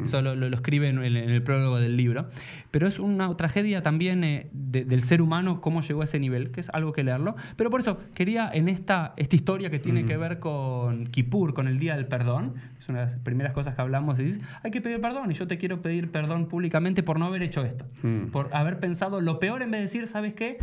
[0.04, 2.28] Eso lo, escribe en, el prólogo del libro.
[2.72, 6.62] Pero es una tragedia también eh, del ser humano, cómo llegó a ese nivel, que
[6.62, 7.36] es algo que leerlo.
[7.56, 11.68] Pero por eso quería en esta, esta historia que tiene que ver con Kippur, con
[11.68, 14.72] el Día del Perdón, es una de las primeras cosas que hablamos, y dices, hay
[14.72, 17.86] que pedir perdón, y yo te quiero pedir perdón públicamente por no haber hecho esto,
[18.32, 20.58] por haber pensado lo peor en vez de decir, ¿sabes qué?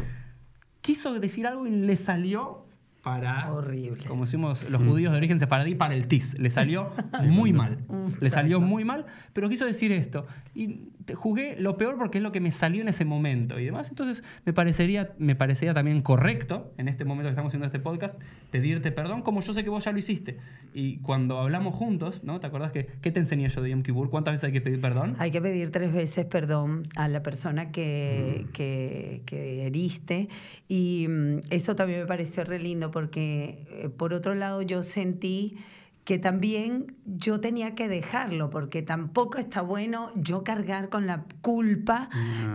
[0.81, 2.67] Quiso decir algo y le salió
[3.03, 3.53] para.
[3.53, 4.05] Horrible.
[4.07, 6.39] Como decimos los judíos de origen sefaradí, para el TIS.
[6.39, 6.93] Le salió
[7.25, 7.79] muy mal.
[8.21, 10.27] Le salió muy mal, pero quiso decir esto.
[10.55, 13.89] Y jugué lo peor porque es lo que me salió en ese momento y demás.
[13.89, 18.21] Entonces me parecería, me parecería también correcto, en este momento que estamos haciendo este podcast,
[18.51, 20.39] pedirte perdón, como yo sé que vos ya lo hiciste.
[20.75, 22.41] Y cuando hablamos juntos, ¿no?
[22.41, 24.11] ¿Te acordás que qué te enseñé yo de Yom Kippur?
[24.11, 25.17] ¿Cuántas veces hay que pedir perdón?
[25.19, 28.53] Hay que pedir tres veces perdón a la persona que, mm.
[28.53, 30.29] que, que, heriste.
[30.69, 35.57] Y mm, eso también me pareció re lindo porque, eh, por otro lado, yo sentí
[36.05, 42.09] que también yo tenía que dejarlo, porque tampoco está bueno yo cargar con la culpa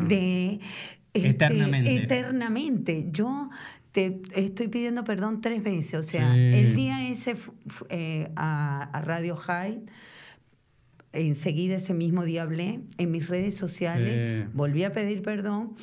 [0.08, 0.60] de...
[1.14, 1.96] Este, eternamente.
[1.96, 3.08] eternamente.
[3.12, 3.50] Yo
[3.94, 5.94] te estoy pidiendo perdón tres veces.
[5.94, 7.38] O sea, el día ese
[7.90, 9.86] eh, a, Radio High,
[11.14, 15.76] enseguida ese mismo día hablé en mis redes sociales, volví a pedir perdón,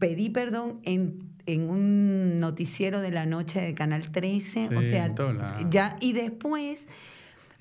[0.00, 5.14] pedí perdón en en un noticiero de la noche de Canal 13, o sea,
[5.70, 6.86] ya y después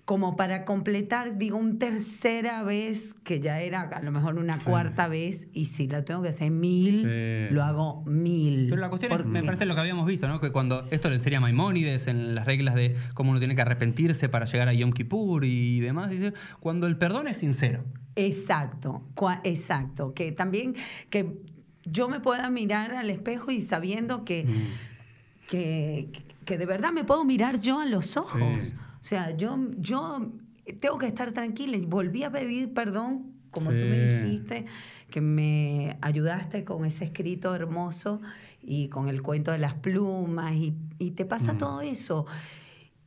[0.05, 5.07] como para completar, digo, una tercera vez, que ya era a lo mejor una cuarta
[5.07, 8.67] vez, y si la tengo que hacer mil, lo hago mil.
[8.69, 10.39] Pero la cuestión me parece lo que habíamos visto, ¿no?
[10.39, 14.29] Que cuando esto le enseña Maimónides en las reglas de cómo uno tiene que arrepentirse
[14.29, 17.83] para llegar a Yom Kippur y demás, dice, cuando el perdón es sincero.
[18.15, 19.01] Exacto,
[19.43, 20.13] exacto.
[20.13, 20.75] Que también,
[21.09, 21.39] que
[21.85, 25.47] yo me pueda mirar al espejo y sabiendo que, mm.
[25.49, 26.09] que,
[26.45, 28.73] que, de verdad me puedo mirar yo a los ojos.
[28.99, 30.31] O sea, yo, yo
[30.79, 34.65] tengo que estar tranquila y volví a pedir perdón, como tú me dijiste,
[35.09, 38.19] que me ayudaste con ese escrito hermoso
[38.61, 41.57] y con el cuento de las plumas y, y te pasa mm.
[41.57, 42.25] todo eso.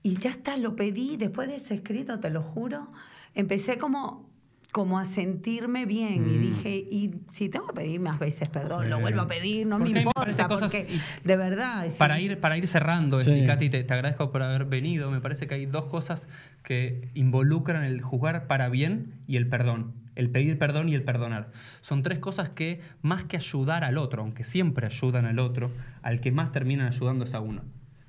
[0.03, 2.93] Y ya está, lo pedí después de ese escrito, te lo juro.
[3.35, 4.28] Empecé como
[4.73, 6.41] como a sentirme bien y mm.
[6.41, 9.89] dije, y si tengo que pedir más veces perdón, lo vuelvo a pedir, no me
[9.89, 10.87] importa, porque
[11.25, 11.87] de verdad...
[11.97, 13.45] Para, ir, para ir cerrando, sí.
[13.47, 16.29] Katy, te, agradezco por haber venido, me parece que hay dos cosas
[16.63, 19.95] que involucran el juzgar para bien y el perdón.
[20.15, 21.53] El pedir perdón y el perdonar.
[21.81, 25.71] Son tres cosas que, más que ayudar al otro, aunque siempre ayudan al otro,
[26.03, 27.63] al que más terminan ayudando es a uno.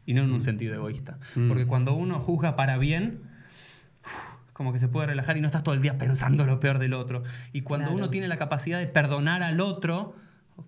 [0.08, 1.20] Y no en un sentido egoísta.
[1.36, 1.48] Mm.
[1.48, 3.29] Porque cuando uno juzga para bien,
[4.60, 6.94] como que se puede relajar y no estás todo el día pensando lo peor del
[6.94, 7.24] otro.
[7.54, 10.16] Y cuando uno tiene la capacidad de perdonar al otro,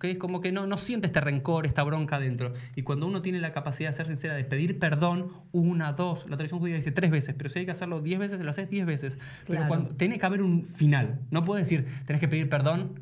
[0.00, 2.54] es como que no, no siente este rencor, esta bronca dentro.
[2.74, 6.38] Y cuando uno tiene la capacidad de ser sincera, de pedir perdón, una, dos, la
[6.38, 8.86] tradición judía dice tres veces, pero si hay que hacerlo diez veces, lo haces diez
[8.86, 9.18] veces.
[9.46, 11.20] Pero cuando, tiene que haber un final.
[11.30, 12.98] No puedes decir, tenés que pedir perdón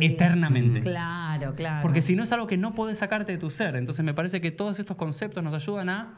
[0.00, 0.80] eternamente.
[0.80, 1.82] Claro, claro.
[1.82, 3.76] Porque si no es algo que no puedes sacarte de tu ser.
[3.76, 6.14] Entonces me parece que todos estos conceptos nos ayudan a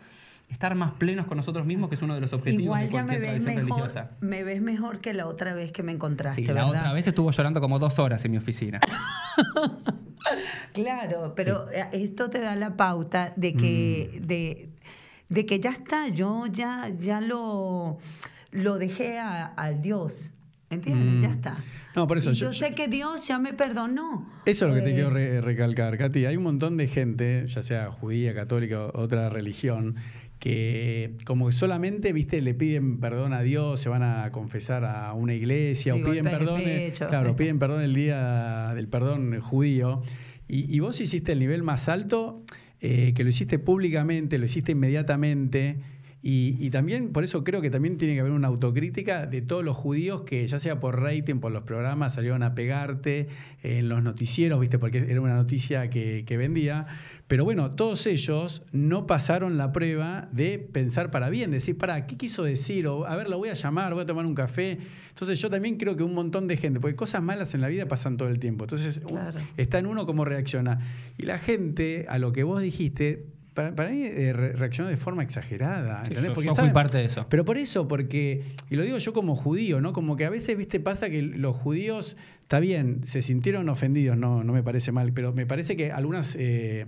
[0.52, 3.20] estar más plenos con nosotros mismos, que es uno de los objetivos Igual de cualquier
[3.20, 4.10] ya me ves mejor, religiosa.
[4.20, 7.30] Me ves mejor que la otra vez que me encontraste, sí, la otra vez estuvo
[7.30, 8.80] llorando como dos horas en mi oficina.
[10.72, 14.26] claro, pero eh, esto te da la pauta de que, mm.
[14.26, 14.70] de,
[15.28, 17.98] de, que ya está, yo ya, ya lo,
[18.50, 20.30] lo dejé al Dios.
[20.70, 21.22] ¿Entiendes?
[21.22, 21.32] Ya mm.
[21.32, 21.56] está.
[21.94, 24.26] No, por eso yo, sé que Dios ya me perdonó.
[24.46, 26.24] Eso es lo que te quiero eh, recalcar, Katy.
[26.24, 29.96] Hay un montón de gente, ya sea judía, católica, otra religión,
[30.42, 35.34] que como solamente, viste, le piden perdón a Dios, se van a confesar a una
[35.34, 36.60] iglesia o piden perdón,
[36.96, 40.02] claro, piden perdón el día del perdón judío.
[40.48, 42.42] Y, vos hiciste el nivel más alto,
[42.80, 45.78] eh, que lo hiciste públicamente, lo hiciste inmediatamente.
[46.24, 49.76] Y, también, por eso creo que también tiene que haber una autocrítica de todos los
[49.76, 53.28] judíos que, ya sea por rating, por los programas, salieron a pegarte
[53.62, 54.78] en los noticieros, ¿viste?
[54.80, 56.86] Porque era una noticia que, que vendía.
[57.28, 62.16] Pero bueno, todos ellos no pasaron la prueba de pensar para bien, decir, para, ¿qué
[62.16, 62.86] quiso decir?
[62.86, 64.78] O, a ver, lo voy a llamar, voy a tomar un café.
[65.08, 67.86] Entonces yo también creo que un montón de gente, porque cosas malas en la vida
[67.86, 68.64] pasan todo el tiempo.
[68.64, 69.00] Entonces
[69.56, 70.80] está en uno cómo reacciona.
[71.16, 76.02] Y la gente, a lo que vos dijiste, para, mí eh, reaccionó de forma exagerada.
[76.04, 76.32] ¿entendés?
[76.32, 77.26] porque yo fui parte de eso.
[77.28, 79.92] Pero por eso, porque, y lo digo yo como judío, ¿no?
[79.92, 82.16] Como que a veces, viste, pasa que los judíos,
[82.52, 86.36] está bien, se sintieron ofendidos, no, no me parece mal, pero me parece que algunas.
[86.38, 86.86] Eh,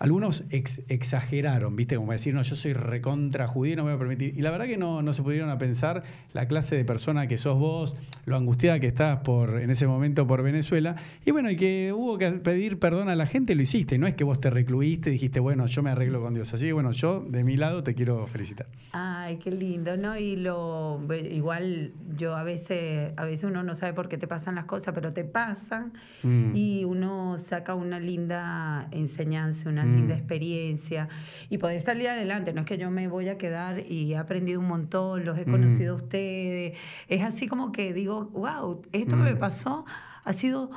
[0.00, 1.96] algunos exageraron, ¿viste?
[1.96, 4.32] Como decir, no, yo soy recontra judío, no me voy a permitir.
[4.34, 7.36] Y la verdad que no, no se pudieron a pensar la clase de persona que
[7.36, 10.96] sos vos, lo angustiada que estás por, en ese momento por Venezuela.
[11.26, 13.98] Y bueno, y que hubo que pedir perdón a la gente, lo hiciste.
[13.98, 16.54] No es que vos te recluiste, dijiste, bueno, yo me arreglo con Dios.
[16.54, 18.68] Así que bueno, yo de mi lado te quiero felicitar.
[18.92, 20.16] Ay, qué lindo, ¿no?
[20.16, 20.98] Y lo
[21.30, 24.94] igual yo a veces, a veces uno no sabe por qué te pasan las cosas,
[24.94, 25.92] pero te pasan
[26.22, 26.52] mm.
[26.54, 30.18] y uno saca una linda enseñanza, una linda mm.
[30.18, 31.08] experiencia
[31.48, 32.52] y poder salir adelante.
[32.52, 35.46] No es que yo me voy a quedar y he aprendido un montón, los he
[35.46, 35.50] mm.
[35.50, 36.78] conocido a ustedes.
[37.08, 39.84] Es así como que digo, wow, esto que me pasó
[40.24, 40.70] ha sido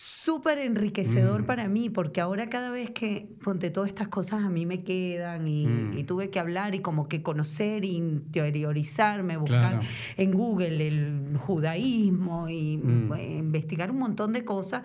[0.00, 4.64] súper enriquecedor para mí, porque ahora cada vez que ponte todas estas cosas a mí
[4.64, 9.80] me quedan y, tuve que hablar y como que conocer, interiorizarme, buscar
[10.16, 14.82] en Google el judaísmo y investigar un montón de cosas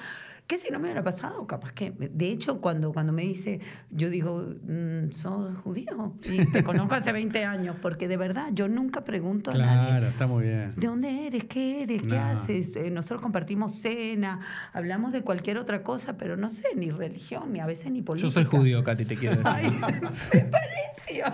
[0.48, 1.92] que si no me hubiera pasado, capaz que.
[1.92, 7.12] De hecho, cuando, cuando me dice, yo digo, mm, sos judío y te conozco hace
[7.14, 9.88] 20 años, porque de verdad yo nunca pregunto a nadie.
[9.88, 10.74] Claro, está muy bien.
[10.76, 11.46] ¿De dónde eres?
[11.46, 12.04] ¿Qué eres?
[12.04, 12.76] ¿Qué haces?
[12.76, 14.42] Eh, nosotros compartimos cena,
[14.74, 18.28] hablamos de cualquier otra cosa, pero no sé, ni religión, ni a veces ni política.
[18.28, 19.82] Yo soy judío, Katy, te quiero decir.
[19.82, 19.94] Ay,
[20.34, 21.26] me pareció.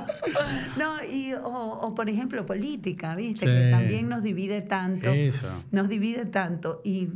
[0.77, 3.45] No, y, o, por ejemplo, política, ¿viste?
[3.45, 5.09] Que también nos divide tanto.
[5.09, 5.47] Eso.
[5.71, 6.81] Nos divide tanto.
[6.83, 7.09] Y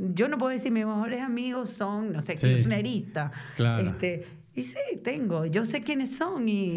[0.00, 3.32] yo no puedo decir mis mejores amigos son, no sé, kirchneristas.
[3.78, 6.74] Este, y sí, tengo, yo sé quiénes son y,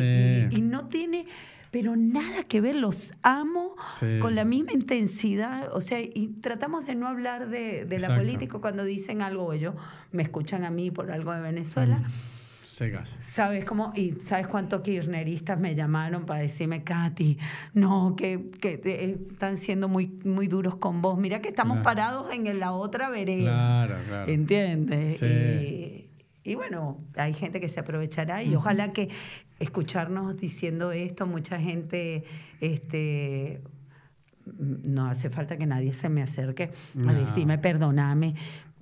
[0.61, 1.25] no tiene,
[1.71, 3.75] pero nada que ver, los amo
[4.19, 8.83] con la misma intensidad, o sea, y tratamos de no hablar de, la política cuando
[8.83, 9.73] dicen algo, ellos
[10.11, 12.03] me escuchan a mí por algo de Venezuela.
[13.19, 13.93] ¿Sabes cómo?
[13.95, 17.37] Y ¿sabes cuántos kirchneristas me llamaron para decirme, Katy,
[17.73, 21.17] no, que, que eh, están siendo muy, muy duros con vos?
[21.17, 23.43] Mira que estamos parados en la otra vereda.
[23.43, 24.31] Claro, claro.
[24.31, 25.21] ¿Entiendes?
[26.45, 29.09] Y, bueno, hay gente que se aprovechará y ojalá que
[29.59, 32.25] escucharnos diciendo esto, mucha gente,
[32.59, 33.61] este,
[34.45, 36.71] no hace falta que nadie se me acerque
[37.07, 38.35] a decirme, perdóname,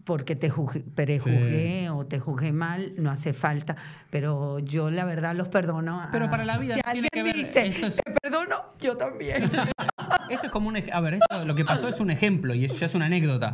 [0.04, 0.52] porque te
[0.96, 3.76] prejuzgué o te juzgué mal, no hace falta.
[4.10, 6.08] Pero yo la verdad los perdono.
[6.12, 7.72] Pero para la vida si alguien dice,
[8.04, 9.44] te perdono, yo también.
[10.30, 12.86] Esto es como un a ver, esto, lo que pasó es un ejemplo y ya
[12.86, 13.54] es una anécdota.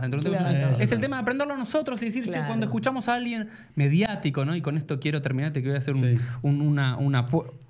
[0.80, 4.56] es el tema de aprenderlo nosotros y decir, cuando escuchamos a alguien mediático, ¿no?
[4.56, 5.96] Y con esto quiero terminarte que voy a hacer
[6.44, 7.28] una, una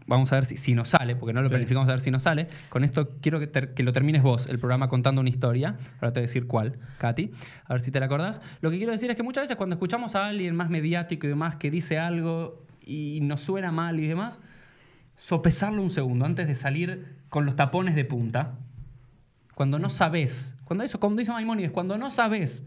[0.08, 2.48] vamos a ver si, nos sale, porque no lo planificamos a ver si nos sale.
[2.70, 5.78] Con esto quiero que, que, lo termines vos, el programa contando una historia.
[5.96, 7.32] Ahora te voy a decir cuál, Katy,
[7.66, 8.42] a ver si te la acordás.
[8.62, 11.30] Lo que quiero decir es que muchas veces cuando escuchamos a alguien más mediático y
[11.30, 14.40] demás que dice algo y nos suena mal y demás,
[15.18, 18.56] sopesarlo un segundo antes de salir con los tapones de punta.
[19.56, 22.64] Cuando no sabes, cuando eso, como dice Maimonides, cuando no sabes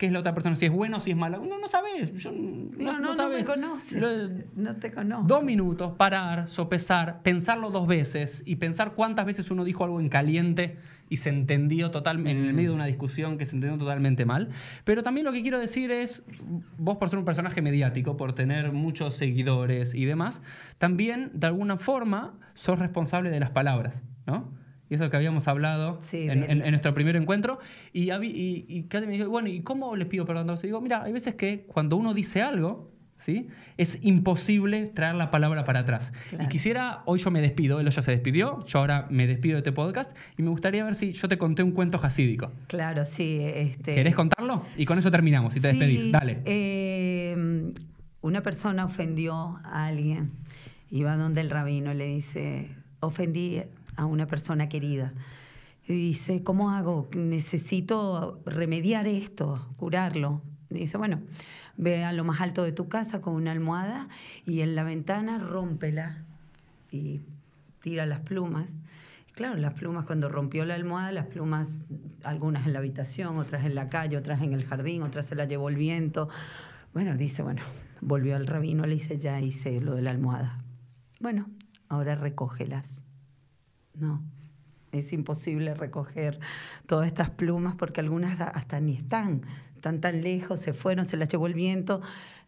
[0.00, 1.38] qué es la otra persona, si es bueno o si es mala.
[1.38, 2.10] Uno no sabe.
[2.16, 4.00] Yo, no, no, no, me conoce.
[4.56, 5.26] no te conozco.
[5.26, 10.08] Dos minutos, parar, sopesar, pensarlo dos veces y pensar cuántas veces uno dijo algo en
[10.08, 10.78] caliente
[11.10, 14.48] y se entendió totalmente, en el medio de una discusión que se entendió totalmente mal.
[14.84, 16.22] Pero también lo que quiero decir es,
[16.78, 20.40] vos por ser un personaje mediático, por tener muchos seguidores y demás,
[20.78, 24.50] también de alguna forma sos responsable de las palabras, ¿no?
[24.90, 27.60] Y eso que habíamos hablado en, nuestro primer encuentro.
[27.92, 30.42] Y, y, me dijo, bueno, ¿y cómo les pido perdón?
[30.42, 33.46] Entonces digo, mira, hay veces que cuando uno dice algo, ¿sí?
[33.76, 36.12] es imposible traer la palabra para atrás.
[36.38, 39.58] Y quisiera, hoy yo me despido, él ya se despidió, yo ahora me despido de
[39.60, 42.50] este podcast, y me gustaría ver si yo te conté un cuento jasídico.
[42.66, 43.38] Claro, sí.
[43.40, 43.94] Este...
[43.94, 44.66] ¿Querés contarlo?
[44.76, 46.10] Y con eso terminamos, y te despedís.
[46.10, 46.42] Dale.
[46.46, 47.72] Eh,
[48.22, 50.32] una persona ofendió a alguien,
[50.90, 53.62] iba donde el rabino le dice, ofendí
[54.00, 55.12] a una persona querida.
[55.86, 57.10] Y dice, ¿cómo hago?
[57.14, 60.42] Necesito remediar esto, curarlo.
[60.70, 61.20] dice, bueno,
[61.76, 64.08] ve a lo más alto de tu casa con una almohada
[64.46, 66.24] y en la ventana rómpela
[66.90, 67.20] y
[67.82, 68.70] tira las plumas.
[69.32, 71.80] claro, las plumas, cuando rompió la almohada, las plumas,
[72.24, 75.46] algunas en la habitación, otras en la calle, otras en el jardín, otras se las
[75.46, 76.30] llevó el viento.
[76.94, 77.62] Bueno, dice, bueno,
[78.00, 80.64] volvió al rabino, le dice, ya hice lo de la almohada.
[81.20, 81.50] Bueno,
[81.88, 83.04] ahora recógelas
[83.94, 84.22] no.
[84.92, 86.40] Es imposible recoger
[86.86, 89.42] todas estas plumas porque algunas hasta ni están,
[89.76, 92.00] están tan lejos, se fueron, se las llevó el viento.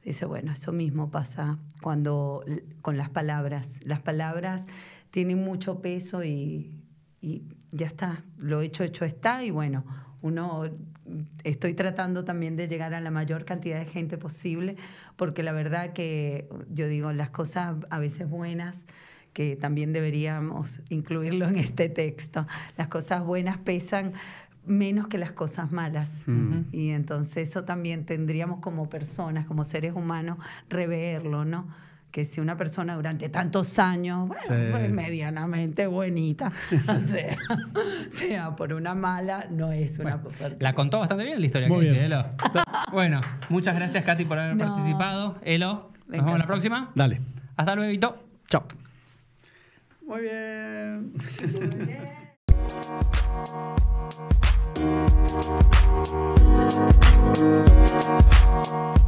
[0.04, 2.44] Dice, bueno, eso mismo pasa cuando
[2.80, 3.78] con las palabras.
[3.84, 4.66] Las palabras
[5.12, 6.72] tienen mucho peso y,
[7.20, 9.84] y ya está, lo hecho, hecho está y bueno,
[10.20, 10.64] uno
[11.44, 14.76] estoy tratando también de llegar a la mayor cantidad de gente posible,
[15.16, 18.84] porque la verdad que yo digo, las cosas a veces buenas,
[19.32, 24.12] que también deberíamos incluirlo en este texto, las cosas buenas pesan
[24.64, 26.22] menos que las cosas malas.
[26.70, 31.66] Y entonces eso también tendríamos como personas, como seres humanos, reverlo, ¿no?
[32.12, 36.52] que si una persona durante tantos años, bueno, pues medianamente bonita,
[36.88, 37.36] o sea,
[38.08, 40.22] sea por una mala, no es una...
[40.58, 42.26] la contó bastante bien la historia que dice Elo.
[42.92, 45.38] bueno, muchas gracias Katy por haber participado.
[45.42, 46.92] Elo, nos vemos la próxima.
[46.94, 47.22] Dale.
[47.56, 48.16] Hasta luego.
[48.48, 48.66] Chao.
[50.06, 51.12] Muy bien.